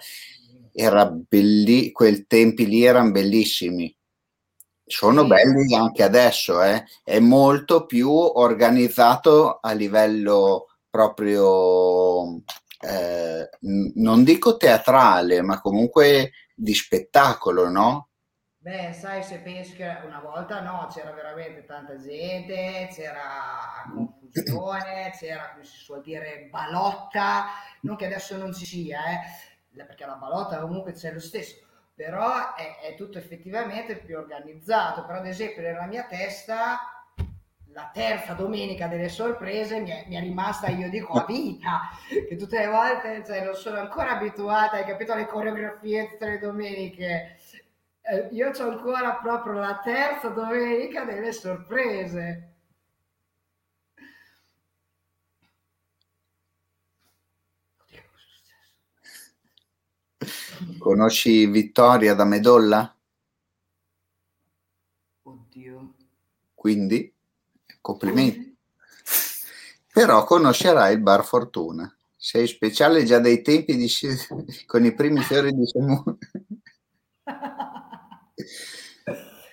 era 0.73 1.07
belli, 1.07 1.93
quei 1.93 2.27
tempi 2.27 2.67
lì 2.67 2.85
erano 2.85 3.11
bellissimi 3.11 3.95
sono 4.87 5.23
sì. 5.23 5.27
belli 5.27 5.75
anche 5.75 6.05
adesso, 6.05 6.63
eh? 6.63 6.85
è 7.03 7.19
molto 7.19 7.87
più 7.87 8.11
organizzato 8.11 9.59
a 9.61 9.73
livello 9.73 10.69
proprio, 10.89 12.41
eh, 12.81 13.49
non 13.95 14.23
dico 14.23 14.57
teatrale, 14.57 15.43
ma 15.43 15.61
comunque 15.61 16.31
di 16.55 16.73
spettacolo, 16.73 17.69
no? 17.69 18.09
Beh, 18.67 18.93
sai, 18.95 19.23
se 19.23 19.39
pensi 19.39 19.77
che 19.77 19.87
una 20.05 20.19
volta 20.19 20.61
no, 20.61 20.89
c'era 20.93 21.13
veramente 21.13 21.65
tanta 21.65 21.97
gente, 22.01 22.89
c'era 22.91 23.85
confusione, 23.95 25.13
c'era, 25.17 25.51
come 25.53 25.63
si 25.63 25.77
suol 25.77 26.03
dire, 26.03 26.49
balotta, 26.51 27.45
non 27.83 27.95
che 27.95 28.07
adesso 28.07 28.37
non 28.37 28.53
ci 28.53 28.67
sia, 28.67 28.99
eh, 29.73 29.85
perché 29.85 30.05
la 30.05 30.17
balotta 30.17 30.59
comunque 30.59 30.95
c'è 30.95 31.13
lo 31.13 31.21
stesso, 31.21 31.65
però 31.95 32.57
è, 32.57 32.81
è, 32.81 32.97
tutto 32.97 33.19
effettivamente 33.19 33.99
più 33.99 34.19
organizzato. 34.19 35.07
Però, 35.07 35.19
ad 35.19 35.27
esempio, 35.29 35.63
nella 35.63 35.87
mia 35.87 36.03
testa 36.07 36.77
la 37.77 37.91
terza 37.93 38.33
domenica 38.33 38.89
delle 38.89 39.11
sorprese 39.11 39.81
mi 39.81 39.91
è, 39.91 40.07
mi 40.09 40.17
è 40.17 40.21
rimasta, 40.21 40.69
io 40.69 40.89
dico, 40.89 41.13
a 41.13 41.25
vita, 41.25 41.83
che 42.09 42.35
tutte 42.35 42.59
le 42.59 42.69
volte 42.69 43.23
cioè, 43.25 43.45
non 43.45 43.55
sono 43.55 43.79
ancora 43.79 44.17
abituata, 44.17 44.77
hai 44.77 44.85
capito, 44.87 45.13
alle 45.13 45.27
coreografie 45.27 46.09
tutte 46.09 46.27
le 46.27 46.39
domeniche. 46.39 47.37
Eh, 48.09 48.29
io 48.31 48.51
ho 48.51 48.71
ancora 48.71 49.17
proprio 49.17 49.55
la 49.55 49.81
terza 49.83 50.29
domenica 50.29 51.05
delle 51.05 51.33
sorprese. 51.33 52.53
Conosci 60.79 61.47
Vittoria 61.47 62.15
da 62.15 62.25
Medolla? 62.25 62.97
Oddio. 65.23 65.95
Quindi, 66.55 67.13
complimenti. 67.81 68.57
Però 69.93 70.23
conoscerai 70.23 70.95
il 70.95 71.01
Bar 71.01 71.25
Fortuna. 71.25 71.93
Sei 72.15 72.47
speciale 72.47 73.03
già 73.03 73.19
dai 73.19 73.43
tempi 73.43 73.77
di, 73.77 73.91
con 74.65 74.85
i 74.85 74.95
primi 74.95 75.23
fiori 75.23 75.51
di 75.53 75.67
Simone. 75.67 76.19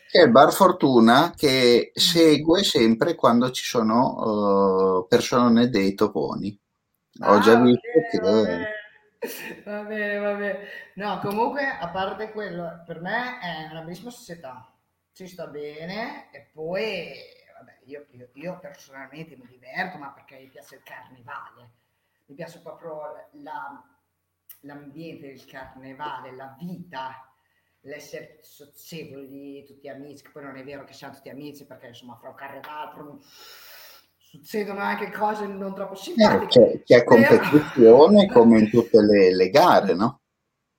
C'è 0.10 0.28
Bar 0.30 0.52
Fortuna 0.52 1.34
che 1.36 1.92
segue 1.96 2.64
sempre 2.64 3.16
quando 3.16 3.50
ci 3.50 3.66
sono 3.66 5.00
uh, 5.00 5.08
persone 5.08 5.70
dei 5.70 5.96
toponi. 5.96 6.56
Ho 7.22 7.34
ah, 7.34 7.40
già 7.40 7.60
visto 7.60 7.82
okay, 7.96 8.66
che... 9.18 9.64
Va 9.64 9.82
bene, 9.84 10.18
va 10.18 10.34
bene. 10.34 10.60
No, 10.96 11.20
comunque, 11.20 11.66
a 11.66 11.88
parte 11.90 12.32
quello, 12.32 12.84
per 12.86 13.00
me 13.02 13.40
è 13.40 13.70
una 13.72 13.82
bellissima 13.82 14.10
società. 14.10 14.72
Ci 15.14 15.28
sta 15.28 15.48
bene 15.48 16.30
e 16.32 16.50
poi, 16.52 17.14
vabbè, 17.58 17.80
io, 17.86 18.06
io, 18.12 18.30
io 18.34 18.60
personalmente 18.60 19.36
mi 19.38 19.48
diverto, 19.48 19.98
ma 19.98 20.10
perché 20.10 20.38
mi 20.38 20.48
piace 20.48 20.76
il 20.76 20.84
carnevale. 20.84 21.72
Mi 22.26 22.36
piace 22.36 22.60
proprio 22.60 23.02
la, 23.32 23.84
l'ambiente 24.62 25.28
del 25.28 25.46
carnevale, 25.46 26.36
la 26.36 26.56
vita, 26.60 27.33
l'essere 27.84 28.40
socievoli, 28.42 29.64
tutti 29.66 29.88
amici, 29.88 30.24
che 30.24 30.30
poi 30.32 30.44
non 30.44 30.58
è 30.58 30.64
vero 30.64 30.84
che 30.84 30.94
siamo 30.94 31.14
tutti 31.14 31.30
amici, 31.30 31.66
perché 31.66 31.88
insomma 31.88 32.18
fra 32.20 32.30
un 32.30 32.36
carnevale... 32.36 32.92
Proprio 32.94 33.20
succedono 34.34 34.80
anche 34.80 35.12
cose 35.12 35.46
non 35.46 35.76
troppo 35.76 35.94
simpatiche. 35.94 36.60
Eh, 36.60 36.82
c'è, 36.84 36.84
c'è 36.84 37.04
competizione 37.04 38.26
come 38.34 38.60
in 38.60 38.70
tutte 38.70 39.00
le, 39.00 39.36
le, 39.36 39.50
gare, 39.50 39.94
no? 39.94 40.22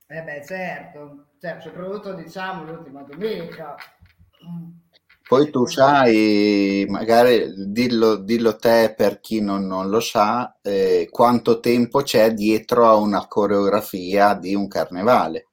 Eh 0.09 0.23
beh, 0.23 0.45
certo, 0.45 1.29
cioè, 1.38 1.59
soprattutto 1.61 2.14
diciamo 2.14 2.64
l'ultima 2.64 3.03
domenica. 3.03 3.77
Poi 5.27 5.51
tu 5.51 5.67
sai, 5.67 6.85
magari 6.88 7.71
dillo, 7.71 8.17
dillo 8.17 8.57
te 8.57 8.93
per 8.95 9.21
chi 9.21 9.40
non, 9.40 9.67
non 9.67 9.88
lo 9.88 10.01
sa, 10.01 10.59
eh, 10.61 11.09
quanto 11.11 11.61
tempo 11.61 12.03
c'è 12.03 12.33
dietro 12.33 12.87
a 12.87 12.97
una 12.97 13.27
coreografia 13.27 14.35
di 14.35 14.55
un 14.55 14.67
carnevale, 14.67 15.51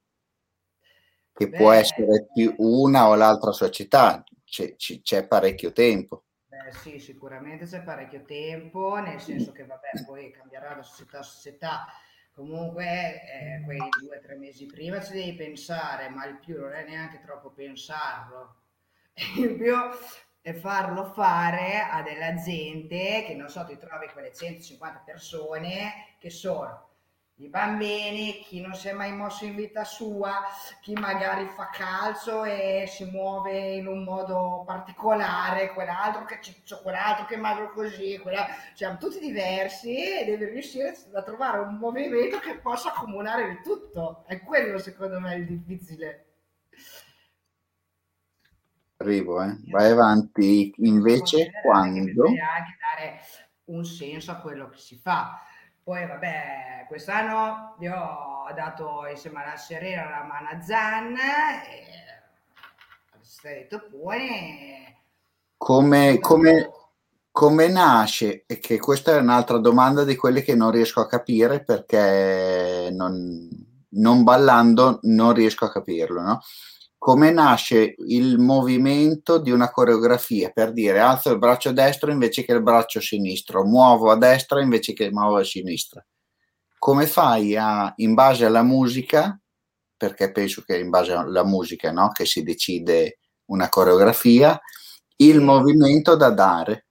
che 1.44 1.48
Beh, 1.50 1.56
può 1.56 1.72
essere 1.72 2.26
più 2.32 2.54
una 2.58 3.08
o 3.08 3.14
l'altra 3.14 3.52
società, 3.52 4.24
c'è, 4.44 4.74
c'è 4.76 5.26
parecchio 5.26 5.72
tempo 5.72 6.24
sì, 6.72 6.98
sicuramente 6.98 7.66
c'è 7.66 7.82
parecchio 7.82 8.22
tempo, 8.22 8.96
nel 8.96 9.20
senso 9.20 9.52
che 9.52 9.64
vabbè, 9.64 10.04
poi 10.06 10.30
cambierà 10.30 10.74
da 10.74 10.82
società 10.82 11.18
a 11.18 11.22
società. 11.22 11.86
Comunque, 12.32 12.84
eh, 12.84 13.62
quei 13.64 13.78
due 14.00 14.16
o 14.16 14.20
tre 14.20 14.36
mesi 14.36 14.66
prima 14.66 15.02
ci 15.02 15.12
devi 15.12 15.34
pensare, 15.34 16.08
ma 16.08 16.24
il 16.26 16.38
più 16.38 16.58
non 16.58 16.72
è 16.72 16.84
neanche 16.84 17.20
troppo 17.20 17.50
pensarlo. 17.50 18.56
Il 19.36 19.56
più 19.56 19.74
è 20.40 20.54
farlo 20.54 21.04
fare 21.12 21.82
a 21.82 22.02
della 22.02 22.34
gente 22.34 23.24
che 23.26 23.34
non 23.34 23.50
so, 23.50 23.66
ti 23.66 23.76
trovi 23.76 24.08
quelle 24.10 24.32
150 24.32 25.02
persone 25.04 26.16
che 26.18 26.30
sono 26.30 26.91
i 27.36 27.48
bambini, 27.48 28.40
chi 28.44 28.60
non 28.60 28.74
si 28.74 28.88
è 28.88 28.92
mai 28.92 29.12
mosso 29.12 29.44
in 29.44 29.56
vita 29.56 29.84
sua, 29.84 30.42
chi 30.80 30.92
magari 30.92 31.46
fa 31.48 31.70
calcio 31.70 32.44
e 32.44 32.84
si 32.86 33.04
muove 33.06 33.74
in 33.74 33.86
un 33.86 34.04
modo 34.04 34.62
particolare, 34.66 35.72
quell'altro 35.72 36.24
che 36.24 36.38
ciccio, 36.40 36.80
quell'altro 36.82 37.24
che 37.24 37.34
è 37.34 37.38
magro 37.38 37.72
così, 37.72 38.18
quella... 38.18 38.46
siamo 38.74 38.98
tutti 38.98 39.18
diversi 39.18 40.20
e 40.20 40.24
devi 40.24 40.44
riuscire 40.44 40.96
a 41.14 41.22
trovare 41.22 41.58
un 41.58 41.76
movimento 41.76 42.38
che 42.38 42.58
possa 42.58 42.90
accomunare 42.90 43.48
il 43.48 43.60
tutto. 43.62 44.24
È 44.26 44.40
quello 44.42 44.78
secondo 44.78 45.18
me 45.18 45.34
il 45.34 45.46
difficile. 45.46 46.26
arrivo, 48.98 49.42
eh. 49.42 49.58
vai 49.66 49.90
avanti 49.90 50.72
invece 50.76 51.50
quando... 51.62 52.26
anche 52.26 52.76
dare 52.78 53.20
un 53.64 53.84
senso 53.84 54.30
a 54.30 54.36
quello 54.36 54.68
che 54.68 54.78
si 54.78 54.96
fa. 54.96 55.40
Poi 55.84 56.06
vabbè, 56.06 56.84
quest'anno 56.86 57.76
io 57.80 57.96
ho 57.96 58.52
dato 58.54 59.06
insieme 59.10 59.42
alla 59.42 59.56
Serena 59.56 60.08
la 60.08 60.22
mano 60.24 60.62
Zan 60.62 61.16
e 61.16 61.92
detto 63.42 63.88
poi 63.90 65.00
come, 65.56 66.18
come, 66.20 66.70
come 67.30 67.68
nasce? 67.68 68.44
E 68.46 68.58
che 68.58 68.78
questa 68.78 69.16
è 69.16 69.20
un'altra 69.20 69.58
domanda 69.58 70.04
di 70.04 70.16
quelle 70.16 70.42
che 70.42 70.54
non 70.54 70.70
riesco 70.70 71.00
a 71.00 71.06
capire 71.06 71.62
perché 71.62 72.90
non, 72.92 73.48
non 73.90 74.22
ballando 74.22 74.98
non 75.02 75.32
riesco 75.32 75.64
a 75.64 75.70
capirlo, 75.70 76.20
no? 76.20 76.40
Come 77.02 77.32
nasce 77.32 77.96
il 78.06 78.38
movimento 78.38 79.38
di 79.38 79.50
una 79.50 79.72
coreografia 79.72 80.50
per 80.50 80.72
dire 80.72 81.00
alzo 81.00 81.32
il 81.32 81.38
braccio 81.38 81.72
destro 81.72 82.12
invece 82.12 82.44
che 82.44 82.52
il 82.52 82.62
braccio 82.62 83.00
sinistro, 83.00 83.64
muovo 83.64 84.12
a 84.12 84.16
destra 84.16 84.62
invece 84.62 84.92
che 84.92 85.10
muovo 85.10 85.38
a 85.38 85.42
sinistra. 85.42 86.06
Come 86.78 87.08
fai 87.08 87.56
a, 87.56 87.92
in 87.96 88.14
base 88.14 88.44
alla 88.44 88.62
musica, 88.62 89.36
perché 89.96 90.30
penso 90.30 90.62
che 90.64 90.78
in 90.78 90.90
base 90.90 91.10
alla 91.10 91.42
musica 91.42 91.90
no, 91.90 92.12
che 92.12 92.24
si 92.24 92.44
decide 92.44 93.18
una 93.46 93.68
coreografia, 93.68 94.56
il 95.16 95.40
movimento 95.40 96.14
da 96.14 96.30
dare? 96.30 96.86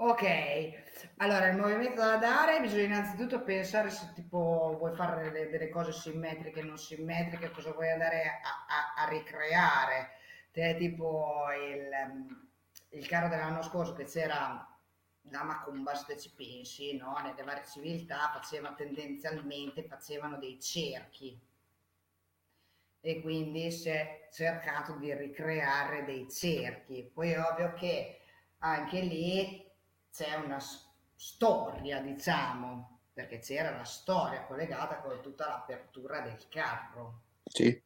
Ok, 0.00 0.22
allora, 1.16 1.48
il 1.48 1.56
movimento 1.58 2.00
da 2.00 2.16
dare 2.16 2.60
bisogna 2.60 2.84
innanzitutto 2.84 3.42
pensare 3.42 3.90
se 3.90 4.12
tipo 4.14 4.76
vuoi 4.78 4.94
fare 4.94 5.24
delle, 5.24 5.48
delle 5.50 5.68
cose 5.68 5.92
simmetriche, 5.92 6.62
non 6.62 6.78
simmetriche, 6.78 7.50
cosa 7.50 7.72
vuoi 7.72 7.90
andare 7.90 8.40
a, 8.42 8.94
a, 8.96 9.04
a 9.04 9.08
ricreare. 9.08 10.10
Te, 10.52 10.76
tipo 10.78 11.46
il, 11.52 11.88
il 12.90 13.06
carro 13.08 13.28
dell'anno 13.28 13.60
scorso 13.62 13.92
che 13.94 14.04
c'era 14.04 14.64
la 15.30 15.42
Macumba, 15.44 15.94
se 15.94 16.16
ci 16.16 16.32
pensi, 16.32 16.96
no? 16.96 17.18
nelle 17.22 17.42
varie 17.42 17.64
civiltà 17.66 18.30
faceva 18.32 18.72
tendenzialmente 18.74 19.82
facevano 19.84 20.38
dei 20.38 20.60
cerchi 20.60 21.38
e 23.00 23.20
quindi 23.20 23.70
si 23.72 23.88
è 23.88 24.28
cercato 24.32 24.94
di 24.96 25.12
ricreare 25.14 26.04
dei 26.04 26.28
cerchi. 26.30 27.10
Poi 27.12 27.30
è 27.30 27.40
ovvio 27.40 27.72
che 27.74 28.20
anche 28.58 29.00
lì 29.00 29.67
c'è 30.12 30.34
una 30.34 30.60
storia, 31.14 32.00
diciamo, 32.00 33.00
perché 33.12 33.38
c'era 33.40 33.76
la 33.76 33.84
storia 33.84 34.44
collegata 34.44 35.00
con 35.00 35.20
tutta 35.20 35.48
l'apertura 35.48 36.20
del 36.20 36.46
carro. 36.48 37.22
Sì. 37.44 37.82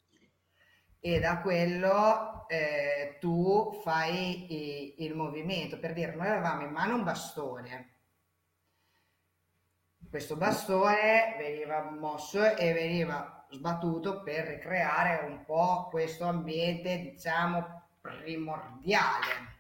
E 1.00 1.18
da 1.18 1.40
quello 1.40 2.46
eh, 2.48 3.16
tu 3.18 3.80
fai 3.82 4.52
i, 4.52 5.04
il 5.04 5.14
movimento. 5.14 5.78
Per 5.78 5.94
dire, 5.94 6.14
noi 6.14 6.28
avevamo 6.28 6.62
in 6.64 6.70
mano 6.70 6.96
un 6.96 7.04
bastone. 7.04 7.90
Questo 10.08 10.36
bastone 10.36 11.34
veniva 11.38 11.90
mosso 11.90 12.54
e 12.54 12.72
veniva 12.74 13.46
sbattuto 13.50 14.22
per 14.22 14.46
ricreare 14.46 15.26
un 15.26 15.44
po' 15.44 15.88
questo 15.88 16.24
ambiente, 16.24 16.98
diciamo, 16.98 17.88
primordiale 18.00 19.51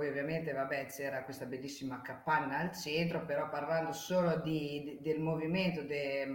Poi 0.00 0.08
ovviamente 0.08 0.54
vabbè, 0.54 0.86
c'era 0.86 1.24
questa 1.24 1.44
bellissima 1.44 2.00
capanna 2.00 2.56
al 2.56 2.74
centro, 2.74 3.26
però 3.26 3.50
parlando 3.50 3.92
solo 3.92 4.36
di, 4.36 4.82
di, 4.82 4.98
del 5.02 5.20
movimento 5.20 5.82
de, 5.82 6.26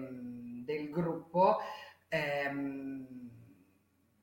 del 0.64 0.92
gruppo, 0.92 1.58
ehm, 2.08 3.08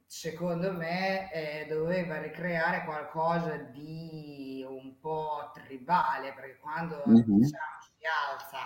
secondo 0.06 0.72
me 0.72 1.32
eh, 1.32 1.66
doveva 1.66 2.20
ricreare 2.20 2.84
qualcosa 2.84 3.56
di 3.56 4.64
un 4.64 5.00
po' 5.00 5.50
tribale, 5.52 6.34
perché 6.34 6.58
quando 6.58 7.02
mm-hmm. 7.08 7.40
diciamo, 7.40 7.80
si 7.80 8.04
alza 8.30 8.58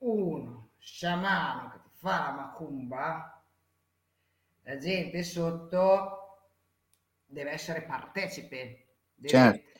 uno 0.00 0.72
sciamano 0.76 1.70
che 1.70 1.80
ti 1.84 1.90
fa 1.94 2.18
la 2.18 2.32
macumba, 2.32 3.42
la 4.60 4.76
gente 4.76 5.22
sotto 5.22 6.50
deve 7.24 7.52
essere 7.52 7.80
partecipe. 7.80 8.82
Deve, 9.14 9.28
certo 9.28 9.74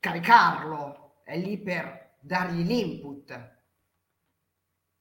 caricarlo, 0.00 1.20
è 1.24 1.36
lì 1.36 1.58
per 1.58 2.16
dargli 2.20 2.66
l'input. 2.66 3.58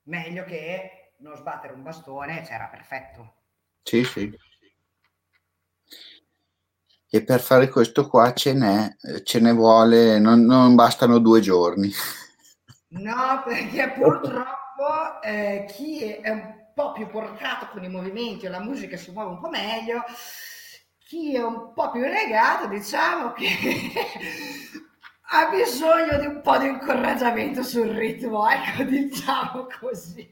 Meglio 0.03 0.43
che 0.43 1.13
non 1.19 1.35
sbattere 1.35 1.73
un 1.73 1.81
bastone, 1.81 2.43
c'era 2.43 2.67
perfetto. 2.67 3.33
Sì, 3.81 4.03
sì. 4.03 4.38
E 7.12 7.23
per 7.23 7.39
fare 7.39 7.69
questo 7.69 8.07
qua 8.07 8.33
ce 8.33 8.53
n'è, 8.53 8.95
ce 9.23 9.39
ne 9.39 9.51
vuole, 9.51 10.19
non, 10.19 10.41
non 10.41 10.75
bastano 10.75 11.17
due 11.17 11.41
giorni. 11.41 11.91
No, 12.89 13.41
perché 13.45 13.91
purtroppo 13.91 15.21
eh, 15.23 15.65
chi 15.69 16.03
è 16.03 16.29
un 16.29 16.71
po' 16.73 16.91
più 16.91 17.07
portato 17.07 17.67
con 17.69 17.83
i 17.83 17.89
movimenti 17.89 18.45
o 18.45 18.49
la 18.49 18.62
musica 18.62 18.95
si 18.95 19.12
muove 19.12 19.31
un 19.31 19.39
po' 19.39 19.49
meglio, 19.49 20.03
chi 20.99 21.35
è 21.35 21.43
un 21.43 21.73
po' 21.73 21.89
più 21.89 22.01
legato, 22.01 22.67
diciamo 22.67 23.33
che 23.33 23.47
ha 25.32 25.50
bisogno 25.50 26.18
di 26.20 26.26
un 26.26 26.42
po' 26.42 26.58
di 26.58 26.68
incoraggiamento 26.68 27.62
sul 27.62 27.89
ritmo, 27.89 28.48
ecco, 28.50 28.84
diciamo 28.84 29.68
così. 29.80 30.28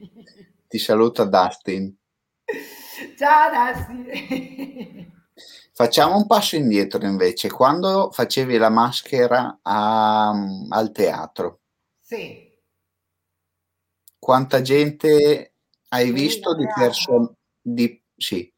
Ti 0.66 0.78
saluta 0.78 1.24
Dustin. 1.24 1.96
Ciao 3.16 3.72
Dustin. 3.72 5.12
Facciamo 5.72 6.16
un 6.16 6.26
passo 6.26 6.56
indietro 6.56 7.04
invece, 7.06 7.48
quando 7.48 8.10
facevi 8.10 8.56
la 8.56 8.70
maschera 8.70 9.60
a, 9.62 10.30
al 10.68 10.90
teatro. 10.90 11.60
Sì. 12.00 12.46
Quanta 14.18 14.60
gente 14.62 15.54
hai 15.90 16.10
visto 16.10 16.56
di 16.56 16.66
persone... 16.74 17.34
Sì, 18.16 18.52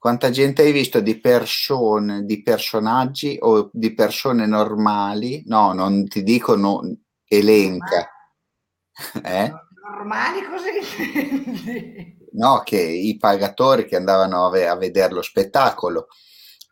quanta 0.00 0.30
gente 0.30 0.62
hai 0.62 0.72
visto 0.72 1.00
di 1.00 1.20
persone, 1.20 2.24
di 2.24 2.42
personaggi 2.42 3.36
o 3.38 3.68
di 3.70 3.92
persone 3.92 4.46
normali? 4.46 5.42
No, 5.44 5.74
non 5.74 6.08
ti 6.08 6.22
dico 6.22 6.56
no, 6.56 6.80
elenca. 7.26 8.08
Eh? 9.22 9.52
Normali 9.84 10.40
così? 10.46 12.16
No, 12.32 12.62
che 12.64 12.80
i 12.80 13.18
pagatori 13.18 13.84
che 13.84 13.96
andavano 13.96 14.46
a, 14.46 14.50
ve- 14.50 14.68
a 14.68 14.76
vedere 14.76 15.12
lo 15.12 15.20
spettacolo, 15.20 16.06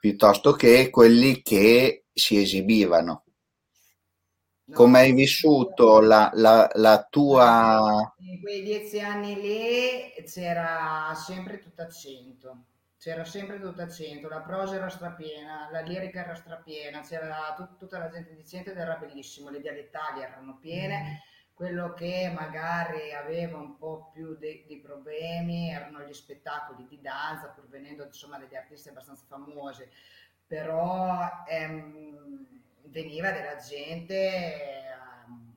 piuttosto 0.00 0.52
che 0.52 0.88
quelli 0.88 1.42
che 1.42 2.06
si 2.10 2.40
esibivano. 2.40 3.24
No, 4.64 4.74
Come 4.74 5.00
hai 5.00 5.12
vissuto 5.12 6.00
la, 6.00 6.30
la, 6.32 6.70
la, 6.74 7.06
tua... 7.10 8.14
In 8.20 8.40
quei 8.40 8.62
dieci 8.62 9.00
anni 9.00 9.34
lì 9.34 10.24
c'era 10.24 11.12
sempre 11.14 11.58
tutto 11.58 11.82
a 11.82 11.88
cento 11.88 12.67
c'era 12.98 13.24
sempre 13.24 13.60
tutto 13.60 13.80
a 13.80 13.88
centro, 13.88 14.28
la 14.28 14.40
prosa 14.40 14.74
era 14.74 14.88
strapiena, 14.88 15.68
la 15.70 15.80
lirica 15.80 16.20
era 16.24 16.34
strapiena, 16.34 17.00
c'era 17.00 17.54
tut- 17.56 17.76
tutta 17.78 17.98
la 17.98 18.08
gente 18.08 18.34
dicente 18.34 18.72
ed 18.72 18.78
era 18.78 18.96
bellissimo, 18.96 19.50
le 19.50 19.60
dialettali 19.60 20.20
erano 20.20 20.58
piene, 20.58 21.00
mm. 21.00 21.54
quello 21.54 21.94
che 21.94 22.32
magari 22.34 23.14
aveva 23.14 23.58
un 23.58 23.76
po' 23.76 24.10
più 24.12 24.36
di, 24.36 24.64
di 24.66 24.80
problemi 24.80 25.70
erano 25.70 26.00
gli 26.02 26.12
spettacoli 26.12 26.88
di 26.88 27.00
danza, 27.00 27.48
pur 27.50 27.68
venendo 27.68 28.04
insomma 28.04 28.36
degli 28.36 28.56
artisti 28.56 28.88
abbastanza 28.88 29.24
famosi, 29.28 29.88
però 30.44 31.44
ehm, 31.46 32.46
veniva 32.86 33.30
della 33.30 33.56
gente 33.56 34.88
ehm, 34.88 35.54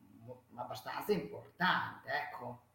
abbastanza 0.56 1.12
importante, 1.12 2.12
ecco. 2.12 2.65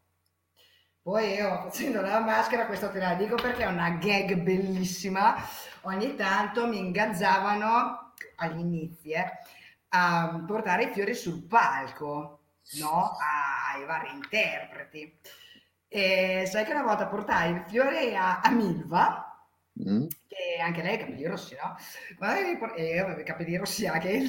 Poi 1.07 1.35
io 1.35 1.61
facendo 1.63 2.01
la 2.01 2.19
maschera, 2.19 2.67
questo 2.67 2.91
te 2.91 2.99
la 2.99 3.15
dico 3.15 3.37
perché 3.37 3.63
è 3.63 3.67
una 3.67 3.91
gag 3.91 4.35
bellissima, 4.43 5.37
ogni 5.83 6.17
tanto 6.17 6.67
mi 6.67 6.79
ingazzavano 6.79 8.13
agli 8.35 8.59
inizi 8.59 9.13
eh, 9.13 9.25
a 9.91 10.43
portare 10.45 10.87
i 10.87 10.93
fiori 10.93 11.15
sul 11.15 11.47
palco, 11.47 12.41
no? 12.81 13.13
ai 13.73 13.85
vari 13.85 14.15
interpreti. 14.15 15.17
E 15.87 16.45
sai 16.45 16.65
che 16.65 16.73
una 16.73 16.83
volta 16.83 17.07
portai 17.07 17.53
il 17.53 17.65
fiore 17.69 18.17
a, 18.17 18.41
a 18.41 18.51
Milva, 18.51 19.26
Mm. 19.79 20.07
Che 20.27 20.61
anche 20.63 20.83
lei 20.83 20.95
ha 20.95 20.99
capelli 20.99 21.27
rossi, 21.27 21.55
no? 21.55 21.77
Quando 22.17 22.75
e 22.75 23.21
i 23.21 23.25
capelli 23.25 23.57
rossi 23.57 23.87
anche. 23.87 24.23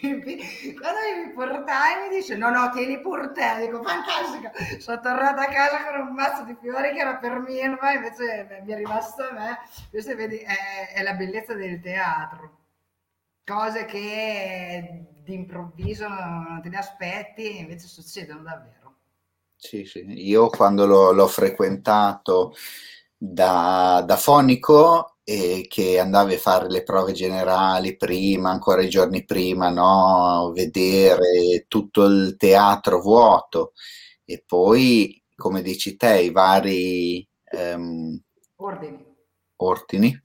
Quando 0.00 0.98
mi 1.24 1.32
portai 1.32 2.08
mi 2.08 2.16
dice 2.16 2.36
no 2.36 2.50
no 2.50 2.70
tieni 2.70 3.00
pure 3.00 3.32
te, 3.32 3.60
dico 3.60 3.82
fantastico. 3.82 4.50
Sono 4.78 5.00
tornata 5.00 5.42
a 5.42 5.48
casa 5.48 5.84
con 5.90 6.08
un 6.08 6.14
mazzo 6.14 6.44
di 6.44 6.54
fiori 6.60 6.92
che 6.92 6.98
era 6.98 7.16
per 7.16 7.38
Mirva, 7.38 7.92
invece 7.92 8.44
beh, 8.44 8.60
mi 8.62 8.72
è 8.72 8.76
rimasto 8.76 9.22
a 9.22 9.32
me. 9.32 9.58
Questa 9.88 10.14
vedi, 10.14 10.36
è, 10.38 10.92
è 10.92 11.02
la 11.02 11.14
bellezza 11.14 11.54
del 11.54 11.80
teatro. 11.80 12.58
Cose 13.44 13.86
che 13.86 15.06
d'improvviso 15.22 16.08
non, 16.08 16.60
te 16.62 16.68
ne 16.68 16.76
aspetti, 16.76 17.58
invece 17.58 17.86
succedono 17.86 18.42
davvero. 18.42 18.96
Sì, 19.56 19.84
sì. 19.84 20.04
Io 20.28 20.48
quando 20.48 20.86
l'ho, 20.86 21.12
l'ho 21.12 21.26
frequentato 21.26 22.54
da, 23.22 24.02
da 24.06 24.16
fonico 24.16 25.16
e 25.22 25.66
che 25.68 25.98
andavi 25.98 26.34
a 26.34 26.38
fare 26.38 26.70
le 26.70 26.82
prove 26.82 27.12
generali 27.12 27.96
prima, 27.96 28.50
ancora 28.50 28.82
i 28.82 28.88
giorni 28.88 29.26
prima, 29.26 29.68
no? 29.68 30.52
vedere 30.54 31.66
tutto 31.68 32.04
il 32.06 32.36
teatro 32.38 33.00
vuoto 33.02 33.72
e 34.24 34.42
poi, 34.46 35.22
come 35.36 35.60
dici 35.60 35.96
te, 35.96 36.22
i 36.22 36.30
vari 36.30 37.28
ehm, 37.44 38.22
ordini. 38.56 39.06
ordini 39.56 40.22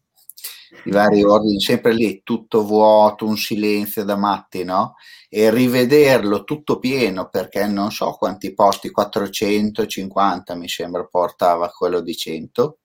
i 0.85 0.91
vari 0.91 1.23
ordini, 1.23 1.59
sempre 1.59 1.93
lì, 1.93 2.21
tutto 2.23 2.63
vuoto, 2.63 3.25
un 3.25 3.37
silenzio 3.37 4.03
da 4.03 4.15
matti, 4.15 4.63
no? 4.63 4.95
E 5.29 5.49
rivederlo 5.49 6.43
tutto 6.43 6.79
pieno, 6.79 7.29
perché 7.29 7.65
non 7.67 7.91
so 7.91 8.11
quanti 8.11 8.53
posti, 8.53 8.91
450 8.91 10.55
mi 10.55 10.67
sembra 10.67 11.05
portava 11.05 11.69
quello 11.69 12.01
di 12.01 12.15
100. 12.15 12.77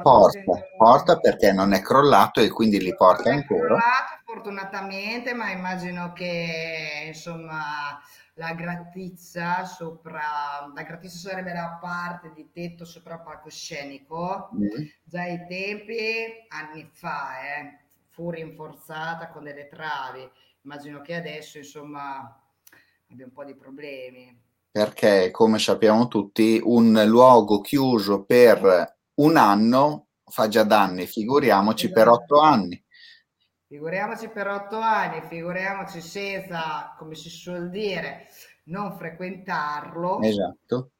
Porta, 0.00 0.40
porta 0.76 1.18
perché 1.18 1.52
non 1.52 1.72
è 1.72 1.80
crollato 1.80 2.40
e 2.40 2.48
quindi 2.48 2.80
li 2.80 2.94
porta 2.94 3.30
non 3.30 3.38
ancora. 3.38 3.62
È 3.62 3.66
crollato 3.66 4.16
fortunatamente, 4.24 5.34
ma 5.34 5.50
immagino 5.50 6.12
che 6.12 7.04
insomma 7.06 8.00
la 8.34 8.52
gratizza 8.52 9.64
sopra, 9.64 10.70
la 10.72 10.82
gratizza 10.82 11.30
sarebbe 11.30 11.52
la 11.52 11.78
parte 11.80 12.32
di 12.34 12.50
tetto 12.52 12.84
sopra 12.84 13.14
il 13.14 13.22
palcoscenico, 13.22 14.50
mm. 14.54 14.84
già 15.04 15.22
ai 15.22 15.46
tempi, 15.48 16.46
anni 16.48 16.88
fa, 16.92 17.40
eh, 17.40 17.78
fu 18.10 18.30
rinforzata 18.30 19.30
con 19.30 19.44
delle 19.44 19.68
travi. 19.68 20.28
Immagino 20.62 21.00
che 21.00 21.14
adesso, 21.14 21.58
insomma, 21.58 22.40
abbia 23.10 23.24
un 23.24 23.32
po' 23.32 23.44
di 23.44 23.54
problemi. 23.54 24.38
Perché, 24.70 25.30
come 25.30 25.58
sappiamo 25.58 26.06
tutti, 26.06 26.60
un 26.62 27.02
luogo 27.06 27.60
chiuso 27.62 28.24
per 28.24 28.95
un 29.16 29.36
anno 29.36 30.06
fa 30.24 30.48
già 30.48 30.64
danni, 30.64 31.06
figuriamoci 31.06 31.86
esatto. 31.86 32.00
per 32.00 32.12
otto 32.12 32.40
anni. 32.40 32.84
Figuriamoci 33.68 34.28
per 34.28 34.48
otto 34.48 34.78
anni, 34.78 35.22
figuriamoci 35.28 36.00
senza, 36.00 36.94
come 36.98 37.14
si 37.14 37.28
suol 37.28 37.70
dire, 37.70 38.28
non 38.64 38.96
frequentarlo. 38.96 40.20
Esatto. 40.22 40.90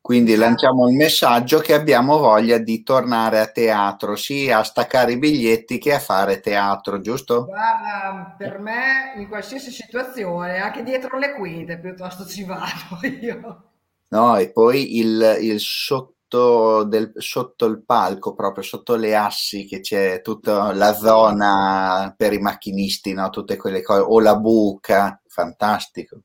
Quindi 0.00 0.32
esatto. 0.32 0.48
lanciamo 0.48 0.88
il 0.88 0.96
messaggio 0.96 1.60
che 1.60 1.72
abbiamo 1.72 2.18
voglia 2.18 2.58
di 2.58 2.82
tornare 2.82 3.40
a 3.40 3.46
teatro, 3.46 4.16
sia 4.16 4.58
a 4.58 4.62
staccare 4.62 5.12
i 5.12 5.18
biglietti 5.18 5.78
che 5.78 5.94
a 5.94 5.98
fare 5.98 6.40
teatro, 6.40 7.00
giusto? 7.00 7.46
Guarda, 7.46 8.34
per 8.36 8.58
me 8.58 9.14
in 9.16 9.28
qualsiasi 9.28 9.70
situazione, 9.70 10.58
anche 10.58 10.82
dietro 10.82 11.18
le 11.18 11.32
quinte, 11.32 11.78
piuttosto 11.78 12.26
ci 12.26 12.44
vado 12.44 13.00
io. 13.20 13.70
No, 14.08 14.36
e 14.36 14.52
poi 14.52 14.98
il, 14.98 15.38
il 15.40 15.58
sotto, 15.58 16.13
del, 16.28 17.12
sotto 17.16 17.66
il 17.66 17.84
palco, 17.84 18.34
proprio 18.34 18.64
sotto 18.64 18.96
le 18.96 19.14
assi, 19.14 19.66
che 19.66 19.80
c'è 19.80 20.20
tutta 20.22 20.72
la 20.72 20.92
zona 20.94 22.12
per 22.16 22.32
i 22.32 22.38
macchinisti, 22.38 23.12
no? 23.12 23.30
tutte 23.30 23.56
quelle 23.56 23.82
cose, 23.82 24.00
o 24.00 24.20
la 24.20 24.36
buca, 24.36 25.20
fantastico. 25.26 26.20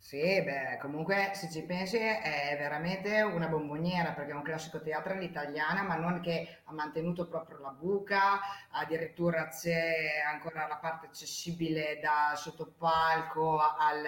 Sì, 0.00 0.42
beh, 0.42 0.78
comunque 0.80 1.32
se 1.34 1.50
ci 1.50 1.64
pensi 1.64 1.98
è 1.98 2.56
veramente 2.58 3.20
una 3.20 3.46
bomboniera 3.46 4.12
perché 4.12 4.30
è 4.32 4.34
un 4.34 4.40
classico 4.42 4.80
teatro 4.80 5.12
all'italiana, 5.12 5.82
ma 5.82 5.96
non 5.96 6.20
che 6.20 6.60
ha 6.64 6.72
mantenuto 6.72 7.28
proprio 7.28 7.58
la 7.58 7.70
buca, 7.70 8.40
addirittura 8.70 9.48
c'è 9.48 10.22
ancora 10.26 10.66
la 10.66 10.76
parte 10.78 11.06
accessibile 11.08 12.00
da 12.00 12.32
sottopalco 12.36 13.58
al, 13.58 14.06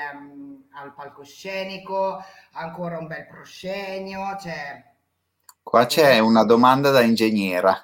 al 0.73 0.95
palcoscenico, 0.95 2.19
ancora 2.53 2.97
un 2.99 3.07
bel 3.07 3.27
proscenio, 3.27 4.39
cioè 4.41 4.83
Qua 5.63 5.87
c'è 5.87 6.19
una 6.19 6.45
domanda 6.45 6.91
da 6.91 7.03
ingegnera. 7.03 7.77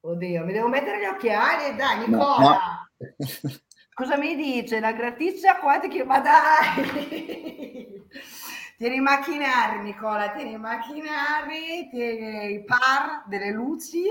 Oddio, 0.00 0.44
mi 0.44 0.52
devo 0.52 0.68
mettere 0.68 1.00
gli 1.00 1.04
occhiali, 1.04 1.74
dai 1.74 1.98
Nicola. 1.98 2.38
No, 2.38 2.48
no. 2.48 2.86
Cosa 3.92 4.16
mi 4.18 4.36
dice? 4.36 4.78
La 4.78 4.92
gratizia 4.92 5.56
qua 5.56 5.80
ti 5.80 5.88
chiedo, 5.88 6.04
ma 6.04 6.20
dai! 6.20 8.04
tieni 8.76 8.96
i 8.96 9.00
macchinari 9.00 9.80
Nicola, 9.80 10.30
tieni 10.32 10.52
i 10.52 10.58
macchinari, 10.58 11.88
tieni 11.90 12.52
i 12.52 12.64
par 12.64 13.24
delle 13.26 13.50
luci. 13.50 14.04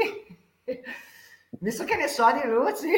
Visto 1.60 1.84
che 1.86 1.96
ne 1.96 2.08
so 2.08 2.32
di 2.34 2.48
luci. 2.48 2.90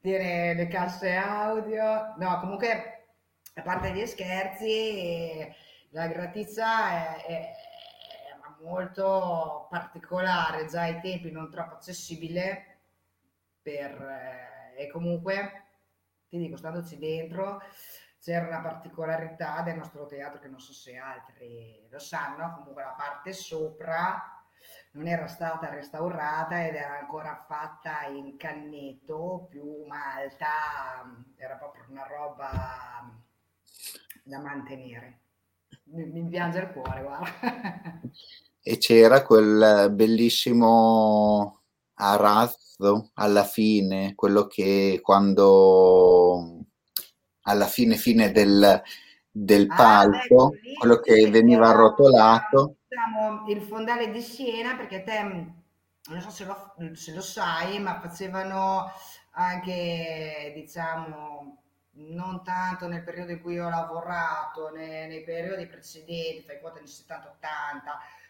tieni 0.00 0.54
le 0.54 0.66
casse 0.66 1.14
audio. 1.14 2.14
No, 2.18 2.40
comunque, 2.40 3.06
a 3.54 3.62
parte 3.62 3.92
gli 3.92 4.04
scherzi 4.06 5.66
la 5.90 6.06
gratizia 6.06 6.90
è, 6.90 7.24
è, 7.24 7.52
era 8.26 8.56
molto 8.60 9.66
particolare, 9.70 10.66
già 10.66 10.82
ai 10.82 11.00
tempi 11.00 11.30
non 11.30 11.50
troppo 11.50 11.74
accessibile 11.74 12.78
per, 13.62 14.00
eh, 14.76 14.82
e 14.82 14.88
comunque 14.88 15.64
ti 16.28 16.38
dico, 16.38 16.56
standoci 16.56 16.98
dentro, 16.98 17.62
c'era 18.20 18.46
una 18.46 18.60
particolarità 18.60 19.62
del 19.62 19.76
nostro 19.76 20.06
teatro 20.06 20.40
che 20.40 20.48
non 20.48 20.60
so 20.60 20.72
se 20.72 20.96
altri 20.96 21.86
lo 21.88 21.98
sanno, 21.98 22.54
comunque 22.54 22.82
la 22.82 22.94
parte 22.96 23.32
sopra 23.32 24.34
non 24.92 25.06
era 25.06 25.26
stata 25.26 25.70
restaurata 25.70 26.66
ed 26.66 26.74
era 26.74 26.98
ancora 26.98 27.44
fatta 27.46 28.02
in 28.04 28.36
cannetto 28.36 29.46
più 29.48 29.86
malta, 29.86 30.46
era 31.36 31.54
proprio 31.56 31.84
una 31.88 32.06
roba 32.06 33.10
da 34.22 34.38
mantenere 34.40 35.20
mi, 35.84 36.04
mi 36.06 36.28
piange 36.28 36.58
il 36.58 36.70
cuore, 36.72 37.02
guarda. 37.02 38.00
e 38.62 38.78
c'era 38.78 39.22
quel 39.22 39.90
bellissimo 39.92 41.62
arazzo 41.94 43.10
alla 43.14 43.44
fine, 43.44 44.14
quello 44.14 44.46
che 44.46 45.00
quando 45.02 46.64
alla 47.42 47.66
fine 47.66 47.96
fine 47.96 48.30
del, 48.30 48.82
del 49.30 49.66
ah, 49.70 49.74
palco, 49.74 50.50
beh, 50.50 50.74
quello 50.78 51.00
che 51.00 51.28
veniva 51.30 51.68
arrotolato. 51.68 52.76
Diciamo, 52.88 53.48
il 53.48 53.62
fondale 53.62 54.10
di 54.10 54.20
Siena, 54.20 54.76
perché 54.76 55.02
te, 55.02 55.22
non 55.22 56.20
so 56.20 56.30
se 56.30 56.44
lo, 56.44 56.74
se 56.94 57.14
lo 57.14 57.22
sai, 57.22 57.80
ma 57.80 57.98
facevano 58.00 58.90
anche, 59.32 60.52
diciamo, 60.54 61.62
non 62.06 62.42
tanto 62.44 62.86
nel 62.86 63.02
periodo 63.02 63.32
in 63.32 63.40
cui 63.40 63.58
ho 63.58 63.68
lavorato, 63.68 64.70
nei, 64.70 65.08
nei 65.08 65.22
periodi 65.22 65.66
precedenti, 65.66 66.44
fai 66.46 66.60
conto 66.60 66.78
anni 66.78 66.86
70-80, 66.86 67.18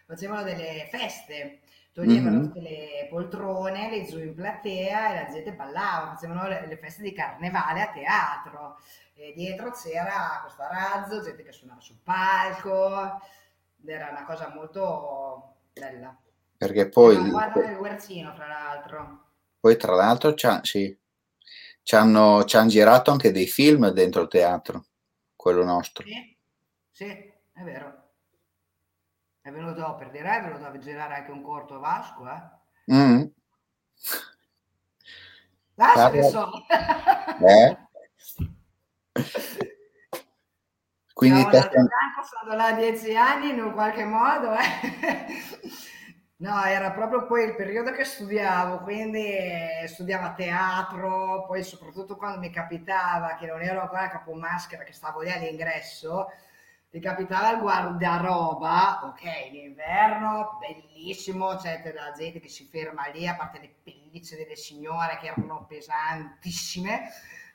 facevano 0.05 0.43
delle 0.43 0.87
feste, 0.89 1.59
toglievano 1.93 2.37
mm-hmm. 2.37 2.45
tutte 2.45 2.61
le 2.61 3.07
poltrone, 3.09 3.89
le 3.89 4.05
giù 4.05 4.19
in 4.19 4.33
platea 4.33 5.11
e 5.11 5.23
la 5.23 5.31
gente 5.31 5.53
ballava, 5.53 6.13
facevano 6.13 6.47
le, 6.47 6.65
le 6.67 6.77
feste 6.77 7.03
di 7.03 7.13
carnevale 7.13 7.81
a 7.81 7.91
teatro. 7.91 8.77
E 9.13 9.33
dietro 9.35 9.71
c'era 9.71 10.39
questo 10.41 10.61
arazzo, 10.61 11.21
gente 11.21 11.43
che 11.43 11.51
suonava 11.51 11.81
sul 11.81 11.99
palco, 12.01 13.19
era 13.85 14.09
una 14.09 14.23
cosa 14.23 14.49
molto 14.53 15.55
bella. 15.73 16.15
Perché 16.57 16.89
poi... 16.89 17.29
Guarda 17.29 17.69
il 17.69 17.77
guerzino, 17.77 18.33
tra 18.33 18.47
l'altro. 18.47 19.27
Poi 19.59 19.77
tra 19.77 19.93
l'altro, 19.93 20.33
sì, 20.61 20.97
ci 21.83 21.95
hanno, 21.95 22.43
ci 22.45 22.57
hanno 22.57 22.69
girato 22.69 23.11
anche 23.11 23.31
dei 23.31 23.47
film 23.47 23.89
dentro 23.89 24.21
il 24.21 24.27
teatro, 24.27 24.85
quello 25.35 25.63
nostro. 25.63 26.05
Sì, 26.05 26.37
sì 26.91 27.05
è 27.05 27.63
vero. 27.63 28.07
È 29.41 29.49
venuto 29.51 29.95
per 29.95 30.11
dire, 30.11 30.37
è 30.37 30.41
venuto 30.41 30.65
a 30.65 30.77
girare 30.77 31.15
anche 31.15 31.31
un 31.31 31.41
corto 31.41 31.75
a 31.75 31.79
Vasco, 31.79 32.29
eh? 32.29 32.93
Mm. 32.93 33.23
Ne 35.75 36.23
so. 36.29 36.51
Eh? 37.45 37.77
Quindi 41.13 41.43
no, 41.43 41.49
te... 41.49 41.59
stato 41.59 42.55
là 42.55 42.71
dieci 42.73 43.15
anni 43.15 43.49
in 43.49 43.61
un 43.61 43.73
qualche 43.73 44.05
modo, 44.05 44.53
eh? 44.53 45.69
No, 46.41 46.63
era 46.63 46.91
proprio 46.91 47.43
il 47.43 47.53
periodo 47.55 47.91
che 47.91 48.05
studiavo, 48.05 48.79
quindi 48.79 49.25
eh, 49.35 49.85
studiavo 49.87 50.35
teatro, 50.35 51.43
poi 51.45 51.63
soprattutto 51.63 52.15
quando 52.15 52.39
mi 52.39 52.49
capitava 52.49 53.35
che 53.35 53.45
non 53.45 53.61
ero 53.61 53.81
ancora 53.81 54.07
capomaschera, 54.07 54.83
che 54.85 54.93
stavo 54.93 55.19
lì 55.19 55.29
all'ingresso, 55.31 56.27
ti 56.89 56.99
capitava 57.01 57.51
il 57.51 57.59
guardaroba, 57.59 59.01
ok, 59.03 59.21
in 59.51 59.55
inverno, 59.55 60.57
bellissimo, 60.59 61.57
c'è 61.57 61.81
la 61.93 62.13
gente 62.17 62.39
che 62.39 62.47
si 62.47 62.63
ferma 62.65 63.07
lì, 63.07 63.27
a 63.27 63.35
parte 63.35 63.59
le 63.59 63.73
pellicce 63.83 64.37
delle 64.37 64.55
signore 64.55 65.17
che 65.19 65.27
erano 65.27 65.65
pesantissime, 65.67 67.01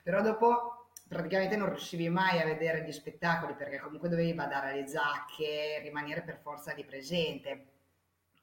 però 0.02 0.20
dopo 0.20 0.88
praticamente 1.08 1.56
non 1.56 1.68
riuscivi 1.68 2.10
mai 2.10 2.38
a 2.40 2.44
vedere 2.44 2.84
gli 2.84 2.92
spettacoli 2.92 3.54
perché 3.54 3.78
comunque 3.78 4.10
dovevi 4.10 4.34
badare 4.34 4.74
le 4.74 4.86
zacche, 4.86 5.80
rimanere 5.82 6.20
per 6.22 6.38
forza 6.42 6.74
di 6.74 6.84
presente 6.84 7.68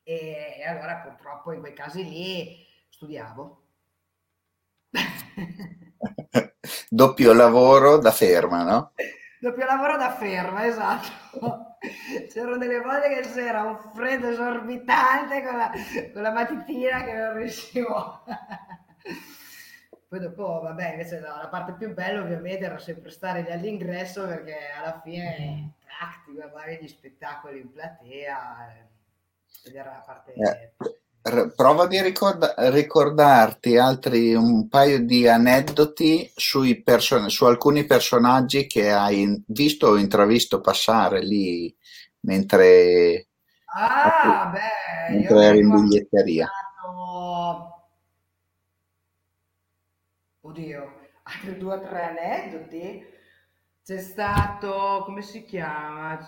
e, 0.04 0.56
e 0.58 0.64
allora 0.66 0.98
purtroppo 0.98 1.52
in 1.52 1.60
quei 1.60 1.74
casi 1.74 2.04
lì 2.04 2.66
studiavo. 2.90 3.64
Doppio 6.90 7.34
lavoro 7.34 7.98
da 7.98 8.12
ferma, 8.12 8.64
no? 8.64 8.94
Doppio 9.40 9.66
lavoro 9.66 9.98
da 9.98 10.12
ferma, 10.12 10.66
esatto. 10.66 11.78
C'erano 12.30 12.58
delle 12.58 12.80
volte 12.80 13.10
che 13.10 13.22
c'era 13.22 13.64
un 13.64 13.78
freddo 13.94 14.30
esorbitante 14.30 15.44
con 15.44 15.58
la, 15.58 15.72
con 16.14 16.22
la 16.22 16.32
matitina 16.32 17.04
che 17.04 17.14
non 17.14 17.38
riuscivo. 17.38 18.24
Poi 20.08 20.20
dopo, 20.20 20.60
vabbè, 20.60 20.92
invece 20.92 21.20
no, 21.22 21.38
la 21.38 21.48
parte 21.48 21.74
più 21.74 21.94
bella 21.94 22.22
ovviamente 22.22 22.66
era 22.66 22.78
sempre 22.78 23.10
stare 23.12 23.42
lì 23.44 23.52
all'ingresso 23.52 24.28
perché 24.28 24.58
alla 24.78 25.00
fine 25.02 25.76
tracti, 25.86 26.34
guardare 26.34 26.78
gli 26.82 26.88
spettacoli 26.88 27.62
in 27.62 27.72
platea 27.72 28.91
ed 29.64 29.76
era 29.76 29.92
la 29.92 30.04
parte... 30.06 30.34
Eh, 30.34 31.52
prova 31.56 31.86
di 31.86 32.02
ricorda- 32.02 32.56
ricordarti 32.72 33.78
altri 33.78 34.34
un 34.34 34.68
paio 34.68 35.06
di 35.06 35.28
aneddoti 35.28 36.32
sui 36.36 36.82
person- 36.82 37.30
su 37.30 37.46
alcuni 37.46 37.86
personaggi 37.86 38.66
che 38.66 38.92
hai 38.92 39.44
visto 39.48 39.90
o 39.90 39.98
intravisto 39.98 40.62
passare 40.62 41.22
lì 41.24 41.76
mentre, 42.22 43.28
ah, 43.66 44.50
beh, 44.52 45.14
mentre 45.14 45.46
eri 45.46 45.60
in 45.60 45.70
biglietteria. 45.70 46.48
Stato... 46.48 47.86
Oddio, 50.42 51.00
altri 51.22 51.58
due 51.58 51.76
o 51.76 51.80
tre 51.82 52.04
aneddoti. 52.04 53.06
C'è 53.84 54.00
stato, 54.00 55.04
come 55.06 55.22
si 55.22 55.44
chiama? 55.44 56.20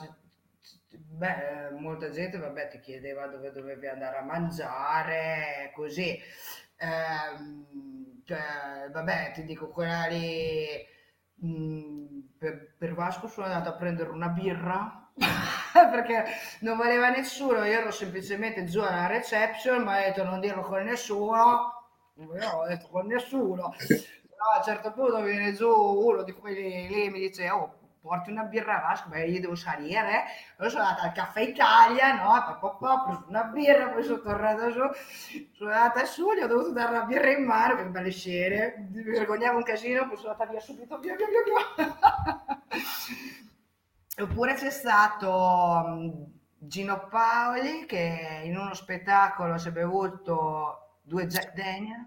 Beh, 1.15 1.69
molta 1.77 2.09
gente, 2.09 2.37
vabbè, 2.37 2.69
ti 2.69 2.79
chiedeva 2.79 3.27
dove 3.27 3.51
dovevi 3.51 3.87
andare 3.87 4.17
a 4.17 4.21
mangiare, 4.23 5.71
così. 5.75 6.19
Ehm, 6.77 8.21
cioè, 8.25 8.89
vabbè, 8.91 9.31
ti 9.33 9.43
dico, 9.43 9.69
quella 9.69 10.07
lì, 10.07 10.65
mh, 11.35 12.19
per, 12.37 12.73
per 12.77 12.93
Vasco 12.95 13.27
sono 13.27 13.45
andato 13.47 13.69
a 13.69 13.73
prendere 13.77 14.09
una 14.09 14.29
birra 14.29 15.11
perché 15.91 16.25
non 16.61 16.77
voleva 16.77 17.09
nessuno, 17.09 17.63
io 17.63 17.79
ero 17.79 17.91
semplicemente 17.91 18.63
giù 18.65 18.81
alla 18.81 19.05
reception, 19.07 19.83
ma 19.83 19.97
ha 19.97 20.01
detto 20.05 20.23
non 20.23 20.39
dirlo 20.39 20.61
con 20.63 20.83
nessuno, 20.83 21.71
io 22.15 22.49
ho 22.49 22.67
detto 22.67 22.87
con 22.89 23.05
nessuno, 23.07 23.69
però 23.77 24.43
a 24.55 24.57
un 24.57 24.63
certo 24.63 24.91
punto 24.93 25.21
viene 25.21 25.53
giù 25.53 25.69
uno 25.69 26.23
di 26.23 26.31
quelli 26.33 26.87
lì 26.87 27.03
e 27.05 27.09
mi 27.11 27.19
dice, 27.19 27.49
oh, 27.51 27.77
porti 28.03 28.31
una 28.31 28.43
birra 28.43 28.79
a 28.79 28.81
Vasco, 28.81 29.07
beh 29.07 29.27
io 29.27 29.39
devo 29.39 29.55
salire, 29.55 30.25
allora 30.57 30.69
sono 30.69 30.83
andata 30.83 31.03
al 31.03 31.13
caffè 31.13 31.39
Italia, 31.39 32.21
no, 32.21 32.57
poi 32.59 32.69
ho 32.91 33.03
preso 33.05 33.25
una 33.29 33.43
birra, 33.45 33.87
poi 33.87 34.03
sono 34.03 34.19
tornata 34.19 34.69
su, 34.69 34.81
sono 35.53 35.71
andata 35.71 36.03
su, 36.03 36.33
gli 36.33 36.41
ho 36.41 36.47
dovuto 36.47 36.73
dare 36.73 36.91
la 36.91 37.05
birra 37.05 37.31
in 37.31 37.45
mano, 37.45 37.77
che 37.77 37.85
belle 37.85 38.11
scene, 38.11 38.89
mi 38.91 39.03
vergognavo 39.03 39.55
un 39.55 39.63
casino, 39.63 40.05
poi 40.05 40.17
sono 40.17 40.31
andata 40.33 40.51
via 40.51 40.59
subito, 40.59 40.99
via 40.99 41.15
via 41.15 41.27
via 41.27 41.43
via. 41.45 42.81
Oppure 44.25 44.53
c'è 44.55 44.69
stato 44.69 46.27
Gino 46.57 47.07
Paoli 47.07 47.85
che 47.85 48.41
in 48.43 48.57
uno 48.57 48.73
spettacolo 48.73 49.57
si 49.57 49.69
è 49.69 49.71
bevuto 49.71 50.99
due 51.03 51.25
Jack 51.25 51.53
Daniel, 51.53 52.05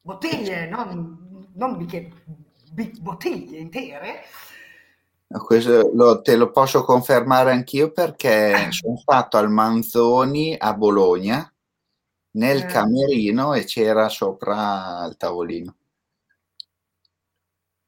bottiglie, 0.00 0.68
non, 0.68 1.48
non 1.54 1.76
bicchieri, 1.76 2.14
bottiglie 3.00 3.58
intere, 3.58 4.22
lo, 5.28 6.22
te 6.22 6.36
lo 6.36 6.50
posso 6.50 6.84
confermare 6.84 7.50
anch'io 7.50 7.90
perché 7.90 8.70
sono 8.70 8.96
stato 8.96 9.36
al 9.36 9.50
Manzoni 9.50 10.56
a 10.58 10.74
Bologna 10.74 11.50
nel 12.32 12.62
eh. 12.62 12.66
camerino 12.66 13.54
e 13.54 13.64
c'era 13.64 14.08
sopra 14.08 15.06
il 15.08 15.16
tavolino. 15.16 15.74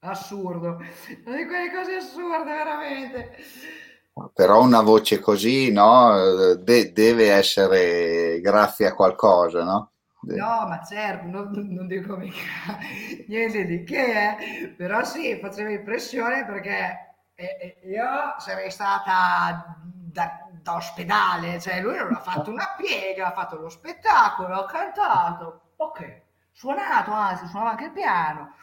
Assurdo, 0.00 0.78
di 0.78 1.22
quelle 1.22 1.72
cose 1.72 1.96
assurde 1.96 2.44
veramente. 2.44 3.36
Però 4.32 4.62
una 4.62 4.80
voce 4.80 5.20
così, 5.20 5.70
no? 5.70 6.54
De- 6.54 6.92
deve 6.92 7.30
essere 7.30 8.40
grazie 8.40 8.86
a 8.86 8.94
qualcosa, 8.94 9.62
no? 9.64 9.92
No, 10.20 10.66
ma 10.66 10.82
certo, 10.84 11.26
non, 11.26 11.50
non 11.52 11.86
dico 11.86 12.16
mica 12.16 12.36
niente 13.28 13.64
di 13.64 13.84
che, 13.84 14.30
eh. 14.30 14.68
però 14.76 15.04
sì, 15.04 15.38
faceva 15.40 15.70
impressione 15.70 16.44
perché 16.44 17.07
e, 17.40 17.78
e 17.80 17.88
io 17.88 18.34
sarei 18.38 18.68
stata 18.68 19.76
da, 19.86 20.44
da, 20.60 20.74
ospedale, 20.74 21.60
cioè 21.60 21.80
lui 21.80 21.96
non 21.96 22.12
ha 22.12 22.20
fatto 22.20 22.50
una 22.50 22.74
piega, 22.76 23.28
ha 23.28 23.32
fatto 23.32 23.54
lo 23.56 23.68
spettacolo, 23.68 24.54
ha 24.56 24.66
cantato, 24.66 25.60
ok, 25.76 26.22
suonato, 26.50 27.12
anzi 27.12 27.46
suonava 27.46 27.70
anche 27.70 27.84
il 27.84 27.92
piano, 27.92 28.54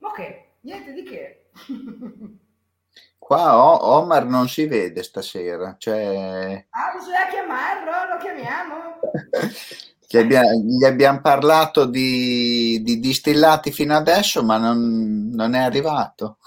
ok, 0.00 0.44
niente 0.62 0.92
di 0.92 1.04
che. 1.04 1.50
Qua 3.16 3.56
Omar 3.56 4.24
non 4.24 4.48
si 4.48 4.66
vede 4.66 5.02
stasera, 5.04 5.76
cioè... 5.78 6.66
Ah, 6.70 6.92
bisogna 6.96 7.26
chiamarlo, 7.28 8.14
lo 8.14 8.18
chiamiamo. 8.18 8.74
Gli 10.08 10.18
abbiamo, 10.18 10.50
gli 10.62 10.84
abbiamo, 10.84 11.20
parlato 11.20 11.84
di, 11.84 12.80
di, 12.84 13.00
distillati 13.00 13.72
fino 13.72 13.96
adesso, 13.96 14.44
ma 14.44 14.56
non, 14.56 15.30
non 15.32 15.54
è 15.54 15.58
arrivato. 15.58 16.38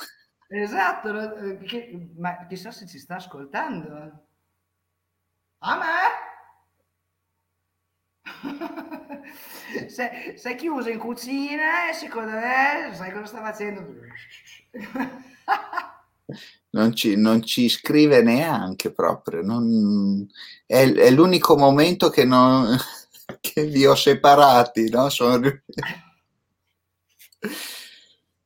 Esatto, 0.51 1.37
eh, 1.37 1.57
che, 1.59 2.09
ma 2.17 2.47
chissà 2.47 2.71
se 2.71 2.87
ci 2.87 2.97
sta 2.97 3.17
ascoltando. 3.17 4.25
Ah, 5.59 6.09
sei, 9.87 10.37
sei 10.37 10.55
chiuso 10.55 10.89
in 10.89 10.97
cucina 10.97 11.89
e 11.89 11.93
secondo 11.93 12.31
me 12.31 12.91
sai 12.93 13.11
cosa 13.11 13.25
sta 13.25 13.41
facendo? 13.41 13.85
non, 16.71 16.95
ci, 16.95 17.15
non 17.15 17.43
ci 17.43 17.69
scrive 17.69 18.23
neanche 18.23 18.91
proprio. 18.91 19.43
Non, 19.43 20.27
è, 20.65 20.91
è, 20.91 21.11
l'unico 21.11 21.57
momento 21.57 22.09
che, 22.09 22.25
non, 22.25 22.75
che 23.39 23.65
vi 23.65 23.85
ho 23.85 23.93
separati, 23.95 24.89
no? 24.89 25.09
Sono... 25.09 25.61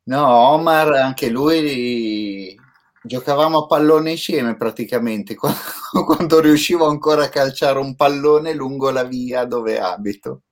No, 0.06 0.28
Omar, 0.28 0.92
anche 0.94 1.30
lui 1.30 2.60
giocavamo 3.02 3.60
a 3.64 3.66
pallone 3.68 4.12
insieme 4.12 4.58
praticamente 4.58 5.36
quando, 5.36 5.60
quando 6.06 6.40
riuscivo 6.42 6.88
ancora 6.88 7.24
a 7.26 7.30
calciare 7.30 7.80
un 7.80 7.96
pallone 7.96 8.54
lungo 8.54 8.90
la 8.90 9.04
via 9.04 9.46
dove 9.46 9.80
abito. 9.80 10.44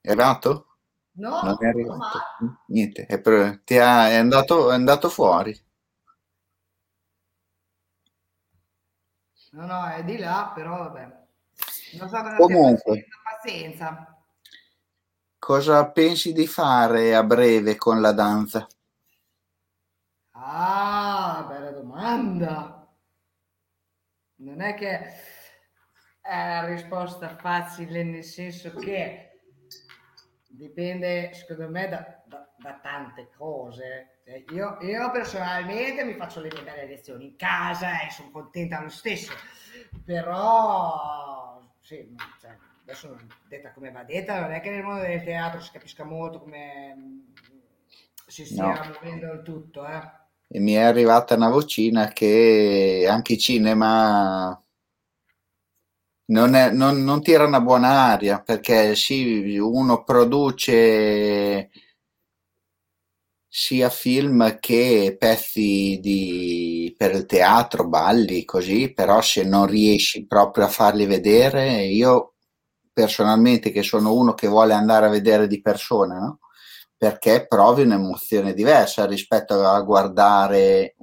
È 0.00 0.10
arrivato? 0.10 0.78
No, 1.12 1.40
non 1.42 1.56
è 1.60 1.66
arrivato. 1.66 2.18
Ma... 2.40 2.64
Niente, 2.66 3.06
è, 3.06 3.20
per, 3.20 3.62
ha, 3.78 4.08
è, 4.08 4.16
andato, 4.16 4.70
è 4.70 4.74
andato 4.74 5.08
fuori. 5.08 5.56
No, 9.52 9.66
no, 9.66 9.86
è 9.86 10.02
di 10.02 10.18
là, 10.18 10.50
però 10.54 10.78
vabbè. 10.78 11.20
Non 11.98 12.08
so 12.08 12.16
cosa 12.16 12.36
Comunque, 12.36 13.06
pazienza. 13.22 14.21
Cosa 15.44 15.90
pensi 15.90 16.32
di 16.32 16.46
fare 16.46 17.16
a 17.16 17.24
breve 17.24 17.74
con 17.74 18.00
la 18.00 18.12
danza? 18.12 18.64
Ah, 20.34 21.44
bella 21.48 21.72
domanda. 21.72 22.88
Non 24.36 24.60
è 24.60 24.74
che 24.74 24.98
è 26.20 26.46
la 26.46 26.64
risposta 26.66 27.36
facile, 27.36 28.04
nel 28.04 28.22
senso 28.22 28.72
che 28.74 29.40
dipende, 30.48 31.32
secondo 31.34 31.68
me, 31.68 31.88
da, 31.88 32.22
da, 32.24 32.48
da 32.56 32.78
tante 32.80 33.28
cose. 33.36 34.20
Cioè, 34.24 34.44
io, 34.52 34.78
io, 34.80 35.10
personalmente 35.10 36.04
mi 36.04 36.14
faccio 36.14 36.40
le 36.40 36.50
mie 36.52 36.62
belle 36.62 36.86
lezioni 36.86 37.24
in 37.24 37.36
casa 37.36 38.06
e 38.06 38.12
sono 38.12 38.30
contenta 38.30 38.80
lo 38.80 38.90
stesso, 38.90 39.32
però 40.04 41.60
sì, 41.80 42.14
cioè, 42.40 42.56
adesso 42.82 43.16
detta 43.48 43.72
come 43.72 43.90
va 43.90 44.02
detta, 44.02 44.40
non 44.40 44.52
è 44.52 44.60
che 44.60 44.70
nel 44.70 44.82
mondo 44.82 45.02
del 45.02 45.22
teatro 45.22 45.60
si 45.60 45.70
capisca 45.70 46.04
molto 46.04 46.40
come 46.40 46.94
mm, 46.96 47.18
si 48.26 48.44
stia 48.44 48.72
no. 48.74 48.90
muovendo 49.00 49.32
il 49.32 49.42
tutto. 49.42 49.86
Eh. 49.86 50.20
E 50.48 50.60
mi 50.60 50.72
è 50.72 50.80
arrivata 50.80 51.34
una 51.34 51.48
vocina 51.48 52.08
che 52.08 53.06
anche 53.08 53.34
i 53.34 53.38
cinema 53.38 54.62
non, 56.26 56.54
è, 56.54 56.70
non, 56.70 57.02
non 57.02 57.22
tira 57.22 57.46
una 57.46 57.60
buona 57.60 57.88
aria 57.88 58.40
perché 58.40 58.94
sì, 58.94 59.56
uno 59.58 60.02
produce 60.02 61.70
sia 63.54 63.90
film 63.90 64.58
che 64.60 65.16
pezzi 65.18 65.98
di, 66.00 66.94
per 66.96 67.14
il 67.14 67.26
teatro, 67.26 67.86
balli, 67.86 68.46
così, 68.46 68.92
però 68.92 69.20
se 69.20 69.44
non 69.44 69.66
riesci 69.66 70.26
proprio 70.26 70.64
a 70.64 70.68
farli 70.68 71.04
vedere, 71.04 71.82
io 71.84 72.32
personalmente 72.92 73.70
che 73.70 73.82
sono 73.82 74.14
uno 74.14 74.34
che 74.34 74.48
vuole 74.48 74.74
andare 74.74 75.06
a 75.06 75.10
vedere 75.10 75.46
di 75.46 75.60
persona, 75.60 76.18
no? 76.18 76.38
perché 76.96 77.46
provi 77.48 77.82
un'emozione 77.82 78.54
diversa 78.54 79.06
rispetto 79.06 79.66
a 79.66 79.80
guardare 79.82 80.94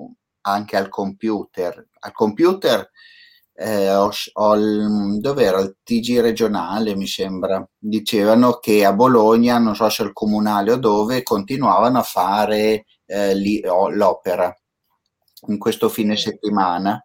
anche 0.42 0.78
al 0.78 0.88
computer. 0.88 1.88
Al 2.00 2.12
computer 2.14 2.90
eh, 3.54 3.94
ho, 3.94 4.10
ho 4.34 4.56
il, 4.56 5.20
dov'era 5.20 5.60
il 5.60 5.76
TG 5.84 6.22
regionale, 6.22 6.96
mi 6.96 7.06
sembra, 7.08 7.68
dicevano 7.78 8.60
che 8.60 8.86
a 8.86 8.94
Bologna, 8.94 9.58
non 9.58 9.76
so 9.76 9.90
se 9.90 10.04
al 10.04 10.14
comunale 10.14 10.72
o 10.72 10.78
dove, 10.78 11.24
continuavano 11.24 12.00
a 12.00 12.04
fare 12.04 12.86
eh, 13.06 13.36
li, 13.36 13.62
oh, 13.68 13.90
l'opera 13.90 14.56
in 15.48 15.58
questo 15.58 15.90
fine 15.90 16.16
settimana, 16.16 17.04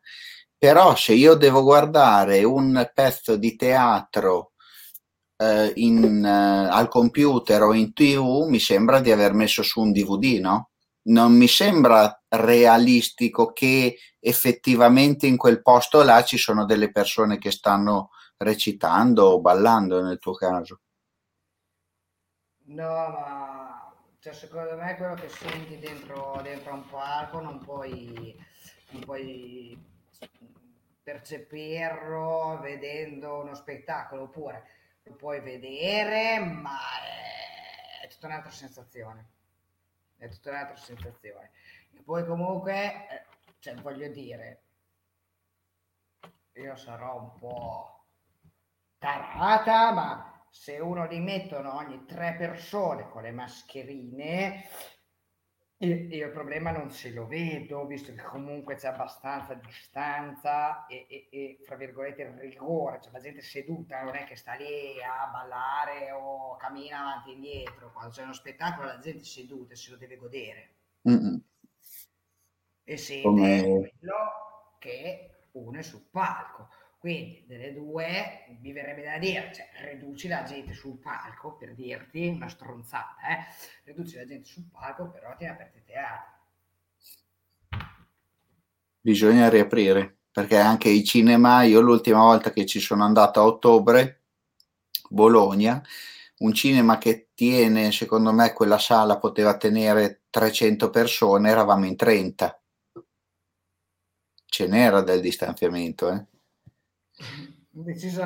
però 0.56 0.94
se 0.94 1.14
io 1.14 1.34
devo 1.34 1.62
guardare 1.62 2.44
un 2.44 2.88
pezzo 2.94 3.36
di 3.36 3.56
teatro 3.56 4.52
eh, 5.44 5.72
in, 5.76 6.24
eh, 6.24 6.68
al 6.70 6.88
computer 6.88 7.62
o 7.62 7.74
in 7.74 7.92
tv, 7.92 8.46
mi 8.48 8.58
sembra 8.58 9.00
di 9.00 9.10
aver 9.10 9.32
messo 9.32 9.62
su 9.62 9.80
un 9.80 9.92
DVD, 9.92 10.40
no? 10.40 10.70
Non 11.06 11.32
mi 11.32 11.48
sembra 11.48 12.22
realistico 12.28 13.52
che 13.52 13.98
effettivamente 14.18 15.26
in 15.26 15.36
quel 15.36 15.60
posto 15.60 16.02
là 16.02 16.22
ci 16.22 16.38
sono 16.38 16.64
delle 16.64 16.90
persone 16.90 17.36
che 17.38 17.50
stanno 17.50 18.10
recitando 18.38 19.24
o 19.24 19.40
ballando 19.40 20.02
nel 20.02 20.18
tuo 20.18 20.32
caso. 20.32 20.80
No, 22.66 22.84
ma 22.84 23.94
cioè, 24.18 24.32
secondo 24.32 24.76
me 24.76 24.96
quello 24.96 25.14
che 25.14 25.28
senti 25.28 25.78
dentro, 25.78 26.40
dentro 26.42 26.72
un 26.72 26.88
palco 26.88 27.40
non 27.40 27.58
puoi, 27.58 28.34
non 28.92 29.02
puoi 29.04 29.78
percepirlo 31.02 32.58
vedendo 32.62 33.42
uno 33.42 33.54
spettacolo, 33.54 34.22
oppure 34.22 34.64
lo 35.04 35.14
puoi 35.14 35.40
vedere, 35.40 36.38
ma 36.38 36.78
è, 38.02 38.08
tutta 38.08 38.26
un'altra 38.26 38.50
sensazione. 38.50 39.28
È 40.16 40.28
tutta 40.28 40.50
un'altra 40.50 40.76
sensazione. 40.76 41.50
E 41.92 42.00
poi 42.02 42.24
comunque, 42.26 43.08
eh, 43.08 43.24
cioè, 43.58 43.74
voglio 43.76 44.08
dire, 44.08 44.62
io 46.54 46.76
sarò 46.76 47.20
un 47.20 47.38
po' 47.38 48.04
tarata, 48.98 49.92
ma 49.92 50.46
se 50.48 50.78
uno 50.78 51.06
li 51.06 51.20
mettono 51.20 51.74
ogni 51.74 52.04
tre 52.06 52.36
persone 52.38 53.08
con 53.10 53.22
le 53.22 53.32
mascherine, 53.32 54.68
io, 55.84 56.16
io 56.16 56.26
il 56.26 56.32
problema 56.32 56.70
non 56.70 56.90
se 56.90 57.10
lo 57.10 57.26
vedo, 57.26 57.86
visto 57.86 58.12
che 58.12 58.22
comunque 58.22 58.76
c'è 58.76 58.88
abbastanza 58.88 59.54
distanza 59.54 60.86
e, 60.86 61.06
e, 61.08 61.28
e 61.30 61.58
fra 61.64 61.76
virgolette 61.76 62.22
il 62.22 62.32
rigore, 62.32 63.00
cioè 63.02 63.12
la 63.12 63.20
gente 63.20 63.40
seduta 63.40 64.02
non 64.02 64.16
è 64.16 64.24
che 64.24 64.36
sta 64.36 64.54
lì 64.54 65.00
a 65.02 65.30
ballare 65.30 66.10
o 66.12 66.56
cammina 66.56 67.00
avanti 67.00 67.30
e 67.30 67.34
indietro, 67.34 67.92
quando 67.92 68.12
c'è 68.12 68.22
uno 68.22 68.32
spettacolo 68.32 68.86
la 68.86 68.98
gente 68.98 69.24
seduta 69.24 69.74
se 69.74 69.90
lo 69.90 69.96
deve 69.96 70.16
godere. 70.16 70.74
Mm-mm. 71.08 71.42
E 72.84 72.96
sente 72.96 73.22
Come... 73.22 73.62
quello 73.62 74.76
che 74.78 75.30
uno 75.52 75.78
è 75.78 75.82
sul 75.82 76.04
palco 76.10 76.68
quindi 77.04 77.44
delle 77.46 77.74
due 77.74 78.56
mi 78.62 78.72
verrebbe 78.72 79.02
da 79.02 79.18
dire, 79.18 79.52
cioè, 79.54 79.68
riduci 79.92 80.26
la 80.26 80.42
gente 80.42 80.72
sul 80.72 80.96
palco, 80.96 81.52
per 81.52 81.74
dirti 81.74 82.28
una 82.28 82.48
stronzata, 82.48 83.16
eh? 83.28 83.44
riduci 83.84 84.16
la 84.16 84.24
gente 84.24 84.48
sul 84.48 84.64
palco, 84.72 85.10
però 85.10 85.36
ti 85.36 85.44
aperti 85.44 85.82
teatro. 85.84 86.32
Bisogna 89.02 89.50
riaprire, 89.50 90.16
perché 90.32 90.56
anche 90.56 90.88
i 90.88 91.04
cinema, 91.04 91.62
io 91.64 91.82
l'ultima 91.82 92.20
volta 92.20 92.50
che 92.50 92.64
ci 92.64 92.80
sono 92.80 93.04
andato 93.04 93.38
a 93.38 93.44
ottobre, 93.44 94.22
Bologna, 95.10 95.82
un 96.38 96.54
cinema 96.54 96.96
che 96.96 97.28
tiene, 97.34 97.92
secondo 97.92 98.32
me, 98.32 98.54
quella 98.54 98.78
sala 98.78 99.18
poteva 99.18 99.58
tenere 99.58 100.22
300 100.30 100.88
persone, 100.88 101.50
eravamo 101.50 101.84
in 101.84 101.96
30. 101.96 102.62
Ce 104.46 104.66
n'era 104.66 105.02
del 105.02 105.20
distanziamento, 105.20 106.10
eh? 106.10 106.32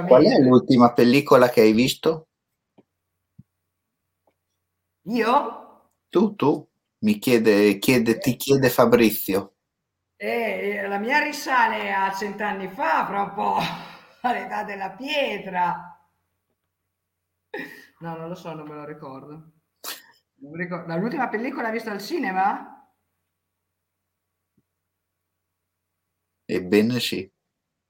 Qual 0.07 0.25
è 0.25 0.39
l'ultima 0.41 0.93
pellicola 0.93 1.49
che 1.49 1.63
hai 1.63 1.73
visto? 1.73 2.29
Io? 5.05 5.93
Tu, 6.09 6.35
tu. 6.35 6.69
Mi 7.01 7.19
chiede, 7.19 7.79
chiede, 7.79 8.19
ti 8.19 8.37
chiede 8.37 8.69
Fabrizio. 8.69 9.55
Eh, 10.17 10.85
la 10.89 10.99
mia 10.99 11.23
risale 11.23 11.93
a 11.93 12.13
cent'anni 12.13 12.69
fa, 12.69 13.07
proprio 13.07 13.55
all'età 14.23 14.65
della 14.65 14.91
pietra. 14.91 15.97
No, 18.01 18.17
non 18.17 18.29
lo 18.29 18.35
so, 18.35 18.53
non 18.53 18.67
me 18.67 18.75
lo 18.75 18.85
ricordo. 18.85 19.53
Ricordo. 20.53 20.97
L'ultima 20.97 21.29
pellicola 21.29 21.71
vista 21.71 21.91
al 21.91 22.01
cinema? 22.01 22.75
Ebbene 26.45 27.01
sì. 27.01 27.31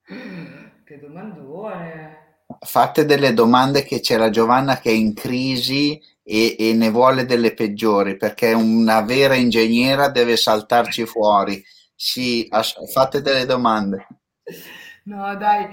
Che 0.88 0.98
domandone. 0.98 2.36
Fate 2.60 3.04
delle 3.04 3.34
domande 3.34 3.82
che 3.82 4.00
c'è 4.00 4.16
la 4.16 4.30
Giovanna 4.30 4.78
che 4.78 4.88
è 4.88 4.94
in 4.94 5.12
crisi 5.12 6.00
e, 6.22 6.56
e 6.58 6.72
ne 6.72 6.88
vuole 6.88 7.26
delle 7.26 7.52
peggiori 7.52 8.16
perché 8.16 8.54
una 8.54 9.02
vera 9.02 9.34
ingegnera 9.34 10.08
deve 10.08 10.38
saltarci 10.38 11.04
fuori. 11.04 11.62
Sì, 11.94 12.46
as- 12.48 12.90
fate 12.90 13.20
delle 13.20 13.44
domande. 13.44 14.06
No, 15.04 15.36
dai, 15.36 15.68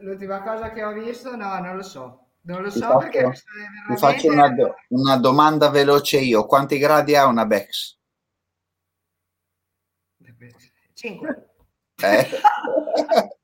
l'ultima 0.00 0.42
cosa 0.42 0.72
che 0.72 0.82
ho 0.82 0.92
visto, 0.92 1.36
no, 1.36 1.60
non 1.60 1.76
lo 1.76 1.84
so. 1.84 2.30
Non 2.46 2.62
lo 2.62 2.70
so 2.70 2.78
ti 2.80 2.96
perché 2.98 3.22
faccio, 3.22 3.44
veramente... 3.56 3.94
ti 3.94 3.96
faccio 3.96 4.32
una, 4.32 4.48
do- 4.48 4.74
una, 4.88 5.16
domanda 5.18 5.70
veloce 5.70 6.18
io. 6.18 6.46
Quanti 6.46 6.78
gradi 6.78 7.14
ha 7.14 7.26
una 7.26 7.46
Bex? 7.46 7.96
5. 10.94 11.48
Eh? 12.02 12.26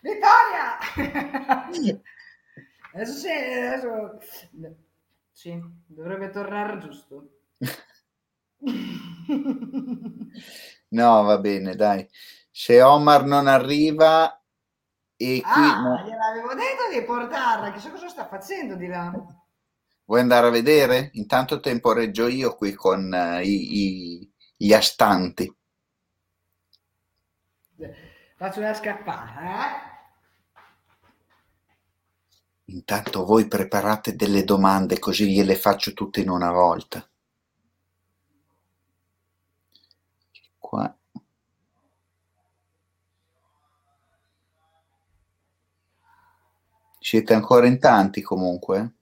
Vittoria! 0.00 0.78
adesso 2.92 3.12
sì, 3.12 3.28
adesso... 3.30 4.18
Sì, 5.32 5.60
dovrebbe 5.86 6.30
tornare 6.30 6.78
giusto. 6.78 7.28
no, 10.88 11.22
va 11.22 11.38
bene, 11.38 11.74
dai. 11.76 12.08
Se 12.50 12.82
Omar 12.82 13.24
non 13.24 13.46
arriva 13.46 14.38
e 15.16 15.40
qui... 15.40 15.62
Ah, 15.62 16.02
gliel'avevo 16.04 16.54
detto 16.54 16.88
di 16.92 17.04
portarla, 17.04 17.72
chissà 17.72 17.90
cosa 17.90 18.08
sta 18.08 18.26
facendo 18.26 18.76
di 18.76 18.86
là. 18.86 19.12
Vuoi 20.04 20.20
andare 20.20 20.46
a 20.46 20.50
vedere? 20.50 21.10
Intanto 21.14 21.60
temporeggio 21.60 22.28
io 22.28 22.54
qui 22.54 22.72
con 22.72 23.12
uh, 23.12 23.40
i, 23.40 24.22
i, 24.22 24.32
gli 24.56 24.72
astanti. 24.72 25.52
Faccio 28.38 28.60
una 28.60 28.72
scappata, 28.72 29.40
eh? 29.40 29.96
Intanto 32.66 33.24
voi 33.24 33.48
preparate 33.48 34.14
delle 34.14 34.44
domande 34.44 35.00
così 35.00 35.28
gliele 35.28 35.56
faccio 35.56 35.92
tutte 35.92 36.20
in 36.20 36.28
una 36.30 36.52
volta. 36.52 37.04
Qua. 40.56 40.96
Siete 47.00 47.34
ancora 47.34 47.66
in 47.66 47.80
tanti 47.80 48.22
comunque? 48.22 48.92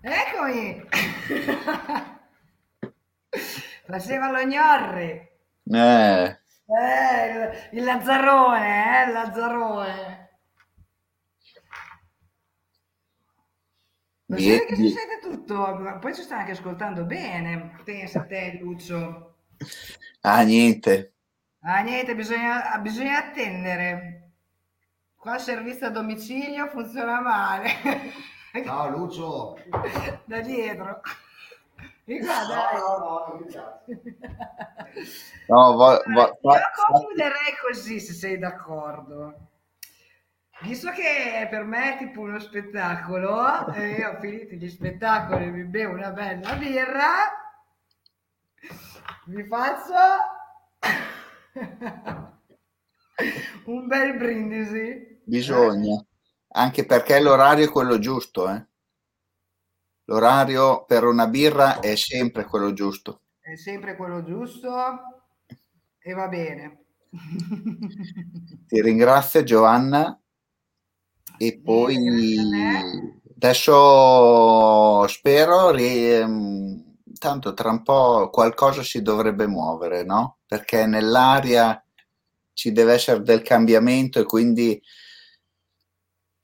Eccomi! 0.00 0.84
Faceva 3.84 4.30
lo 4.30 4.46
gnorri. 4.46 5.34
Eh. 5.72 6.38
Eh, 6.68 7.30
il, 7.72 7.78
il 7.78 7.84
Lazzarone, 7.84 9.02
eh, 9.02 9.06
il 9.06 9.12
Lazzarone. 9.12 10.30
Lo 14.28 14.38
sai 14.38 14.66
che 14.66 14.74
si 14.74 14.90
sente 14.90 15.20
tutto, 15.22 15.98
poi 16.00 16.14
ci 16.14 16.22
sta 16.22 16.38
anche 16.38 16.50
ascoltando 16.52 17.04
bene, 17.04 17.80
pensa 17.84 18.24
te 18.24 18.58
Lucio. 18.60 19.36
Ah, 20.22 20.42
niente. 20.42 21.14
Ah, 21.60 21.80
niente, 21.82 22.14
bisogna, 22.16 22.76
bisogna 22.78 23.18
attendere. 23.18 24.32
Qua 25.14 25.34
il 25.36 25.40
servizio 25.40 25.86
a 25.86 25.90
domicilio 25.90 26.68
funziona 26.68 27.20
male. 27.20 27.68
Ciao 28.64 28.88
Lucio. 28.90 29.56
da 30.24 30.40
dietro. 30.40 31.00
E 32.08 32.20
qua, 32.20 32.46
no, 32.46 32.62
no, 32.78 32.98
no, 32.98 33.34
mi 33.40 33.48
No, 35.48 35.72
vo, 35.72 36.00
vo, 36.06 36.38
Io 36.52 36.60
concluderei 36.86 37.56
così, 37.60 37.98
se 37.98 38.12
sei 38.12 38.38
d'accordo. 38.38 39.48
Visto 40.62 40.92
che 40.92 41.48
per 41.50 41.64
me 41.64 41.94
è 41.94 41.98
tipo 41.98 42.20
uno 42.20 42.38
spettacolo, 42.38 43.72
e 43.72 43.90
io 43.90 44.10
ho 44.10 44.20
finito 44.20 44.54
gli 44.54 44.68
spettacoli, 44.68 45.50
mi 45.50 45.64
bevo 45.64 45.94
una 45.94 46.10
bella 46.10 46.54
birra, 46.54 47.10
vi 49.26 49.42
faccio 49.44 49.94
un 53.66 53.86
bel 53.88 54.16
brindisi. 54.16 55.22
Bisogna, 55.24 56.00
anche 56.52 56.86
perché 56.86 57.18
l'orario 57.20 57.64
è 57.64 57.70
quello 57.70 57.98
giusto, 57.98 58.48
eh? 58.48 58.64
L'orario 60.06 60.84
per 60.84 61.04
una 61.04 61.26
birra 61.26 61.80
è 61.80 61.96
sempre 61.96 62.44
quello 62.44 62.72
giusto. 62.72 63.22
È 63.40 63.56
sempre 63.56 63.96
quello 63.96 64.22
giusto 64.22 64.72
e 65.98 66.12
va 66.14 66.28
bene. 66.28 66.84
Ti 68.68 68.82
ringrazio 68.82 69.42
Giovanna 69.42 70.20
e 71.38 71.60
poi 71.60 71.96
adesso 73.34 75.06
spero 75.08 75.70
ri, 75.70 76.84
tanto 77.18 77.52
tra 77.52 77.70
un 77.70 77.82
po' 77.82 78.30
qualcosa 78.30 78.82
si 78.82 79.02
dovrebbe 79.02 79.46
muovere, 79.46 80.04
no? 80.04 80.38
Perché 80.46 80.86
nell'aria 80.86 81.82
ci 82.52 82.70
deve 82.72 82.94
essere 82.94 83.22
del 83.22 83.42
cambiamento 83.42 84.20
e 84.20 84.24
quindi 84.24 84.80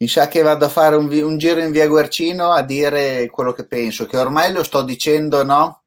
mi 0.03 0.09
sa 0.09 0.27
che 0.27 0.43
vado 0.43 0.65
a 0.65 0.69
fare 0.69 0.97
un, 0.97 1.09
un, 1.13 1.39
giro 1.39 1.61
in 1.61 1.71
via 1.71 1.87
Guercino 1.87 2.51
a 2.51 2.63
dire 2.63 3.31
quello 3.31 3.53
che 3.53 3.69
penso, 3.69 4.05
che 4.05 4.19
ormai 4.19 4.53
lo 4.53 4.65
sto 4.65 4.83
dicendo, 4.83 5.45
no? 5.45 5.85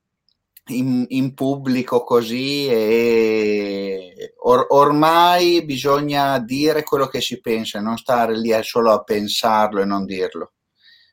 In, 0.67 1.03
in 1.09 1.33
pubblico 1.33 2.01
così 2.05 2.65
e 2.65 4.33
or, 4.37 4.67
ormai 4.69 5.65
bisogna 5.65 6.39
dire 6.39 6.83
quello 6.83 7.07
che 7.07 7.19
si 7.19 7.41
pensa, 7.41 7.81
non 7.81 7.97
stare 7.97 8.37
lì 8.37 8.57
solo 8.63 8.93
a 8.93 9.03
pensarlo 9.03 9.81
e 9.81 9.85
non 9.85 10.05
dirlo, 10.05 10.53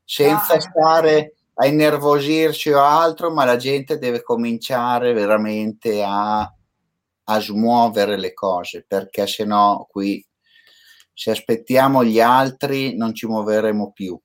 senza 0.04 0.60
stare 0.60 1.34
a 1.54 1.66
innervosirci 1.66 2.70
o 2.70 2.80
altro, 2.80 3.32
ma 3.32 3.44
la 3.44 3.56
gente 3.56 3.98
deve 3.98 4.22
cominciare 4.22 5.12
veramente 5.12 6.04
a, 6.06 6.40
a 6.40 7.40
smuovere 7.40 8.16
le 8.16 8.32
cose, 8.32 8.84
perché 8.86 9.26
se 9.26 9.44
no 9.44 9.88
qui 9.90 10.24
se 11.12 11.30
aspettiamo 11.30 12.04
gli 12.04 12.20
altri 12.20 12.96
non 12.96 13.14
ci 13.14 13.26
muoveremo 13.26 13.92
più. 13.92 14.18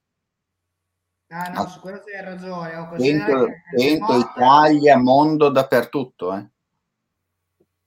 Ah 1.29 1.49
no, 1.49 1.67
su 1.67 1.81
quello 1.81 2.01
hai 2.05 2.23
ragione. 2.23 2.97
Dentro, 2.97 3.47
dentro 3.75 4.17
Italia, 4.17 4.97
mondo, 4.97 5.49
dappertutto. 5.49 6.33
Eh. 6.33 6.49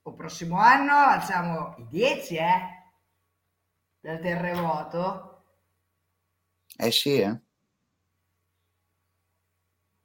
Il 0.05 0.13
prossimo 0.15 0.59
anno 0.59 0.93
alziamo 0.93 1.75
i 1.77 1.87
10 1.89 2.35
eh, 2.35 2.43
del 3.99 4.19
terremoto. 4.19 5.43
Eh 6.77 6.91
sì, 6.91 7.19
eh. 7.19 7.39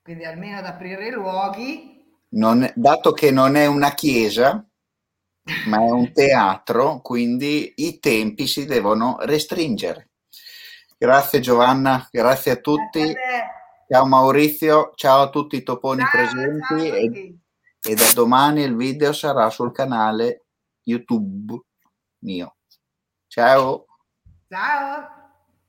Quindi 0.03 0.25
almeno 0.25 0.59
ad 0.59 0.67
aprire 0.67 1.09
i 1.09 1.11
luoghi. 1.13 1.95
Non, 2.29 2.71
dato 2.75 3.13
che 3.13 3.31
non 3.31 3.55
è 3.57 3.67
una 3.67 3.93
chiesa, 3.93 4.65
ma 5.67 5.79
è 5.79 5.91
un 5.91 6.13
teatro, 6.13 7.01
quindi 7.01 7.73
i 7.77 7.99
tempi 7.99 8.47
si 8.47 8.65
devono 8.65 9.17
restringere. 9.21 10.11
Grazie 10.99 11.41
Giovanna, 11.41 12.09
grazie 12.11 12.53
a 12.53 12.57
tutti. 12.57 13.15
Ciao 13.89 14.07
Maurizio, 14.07 14.93
ciao 14.95 15.23
a 15.23 15.31
tutti 15.31 15.57
i 15.57 15.63
toponi 15.63 16.01
ciao, 16.01 16.11
presenti 16.11 16.87
ciao 16.87 16.95
e, 16.97 17.39
e 17.81 17.95
da 17.95 18.11
domani 18.15 18.63
il 18.63 18.75
video 18.75 19.13
sarà 19.13 19.49
sul 19.51 19.71
canale 19.71 20.47
YouTube 20.83 21.61
mio. 22.21 22.57
Ciao. 23.29 23.87
Ciao. 24.49 25.16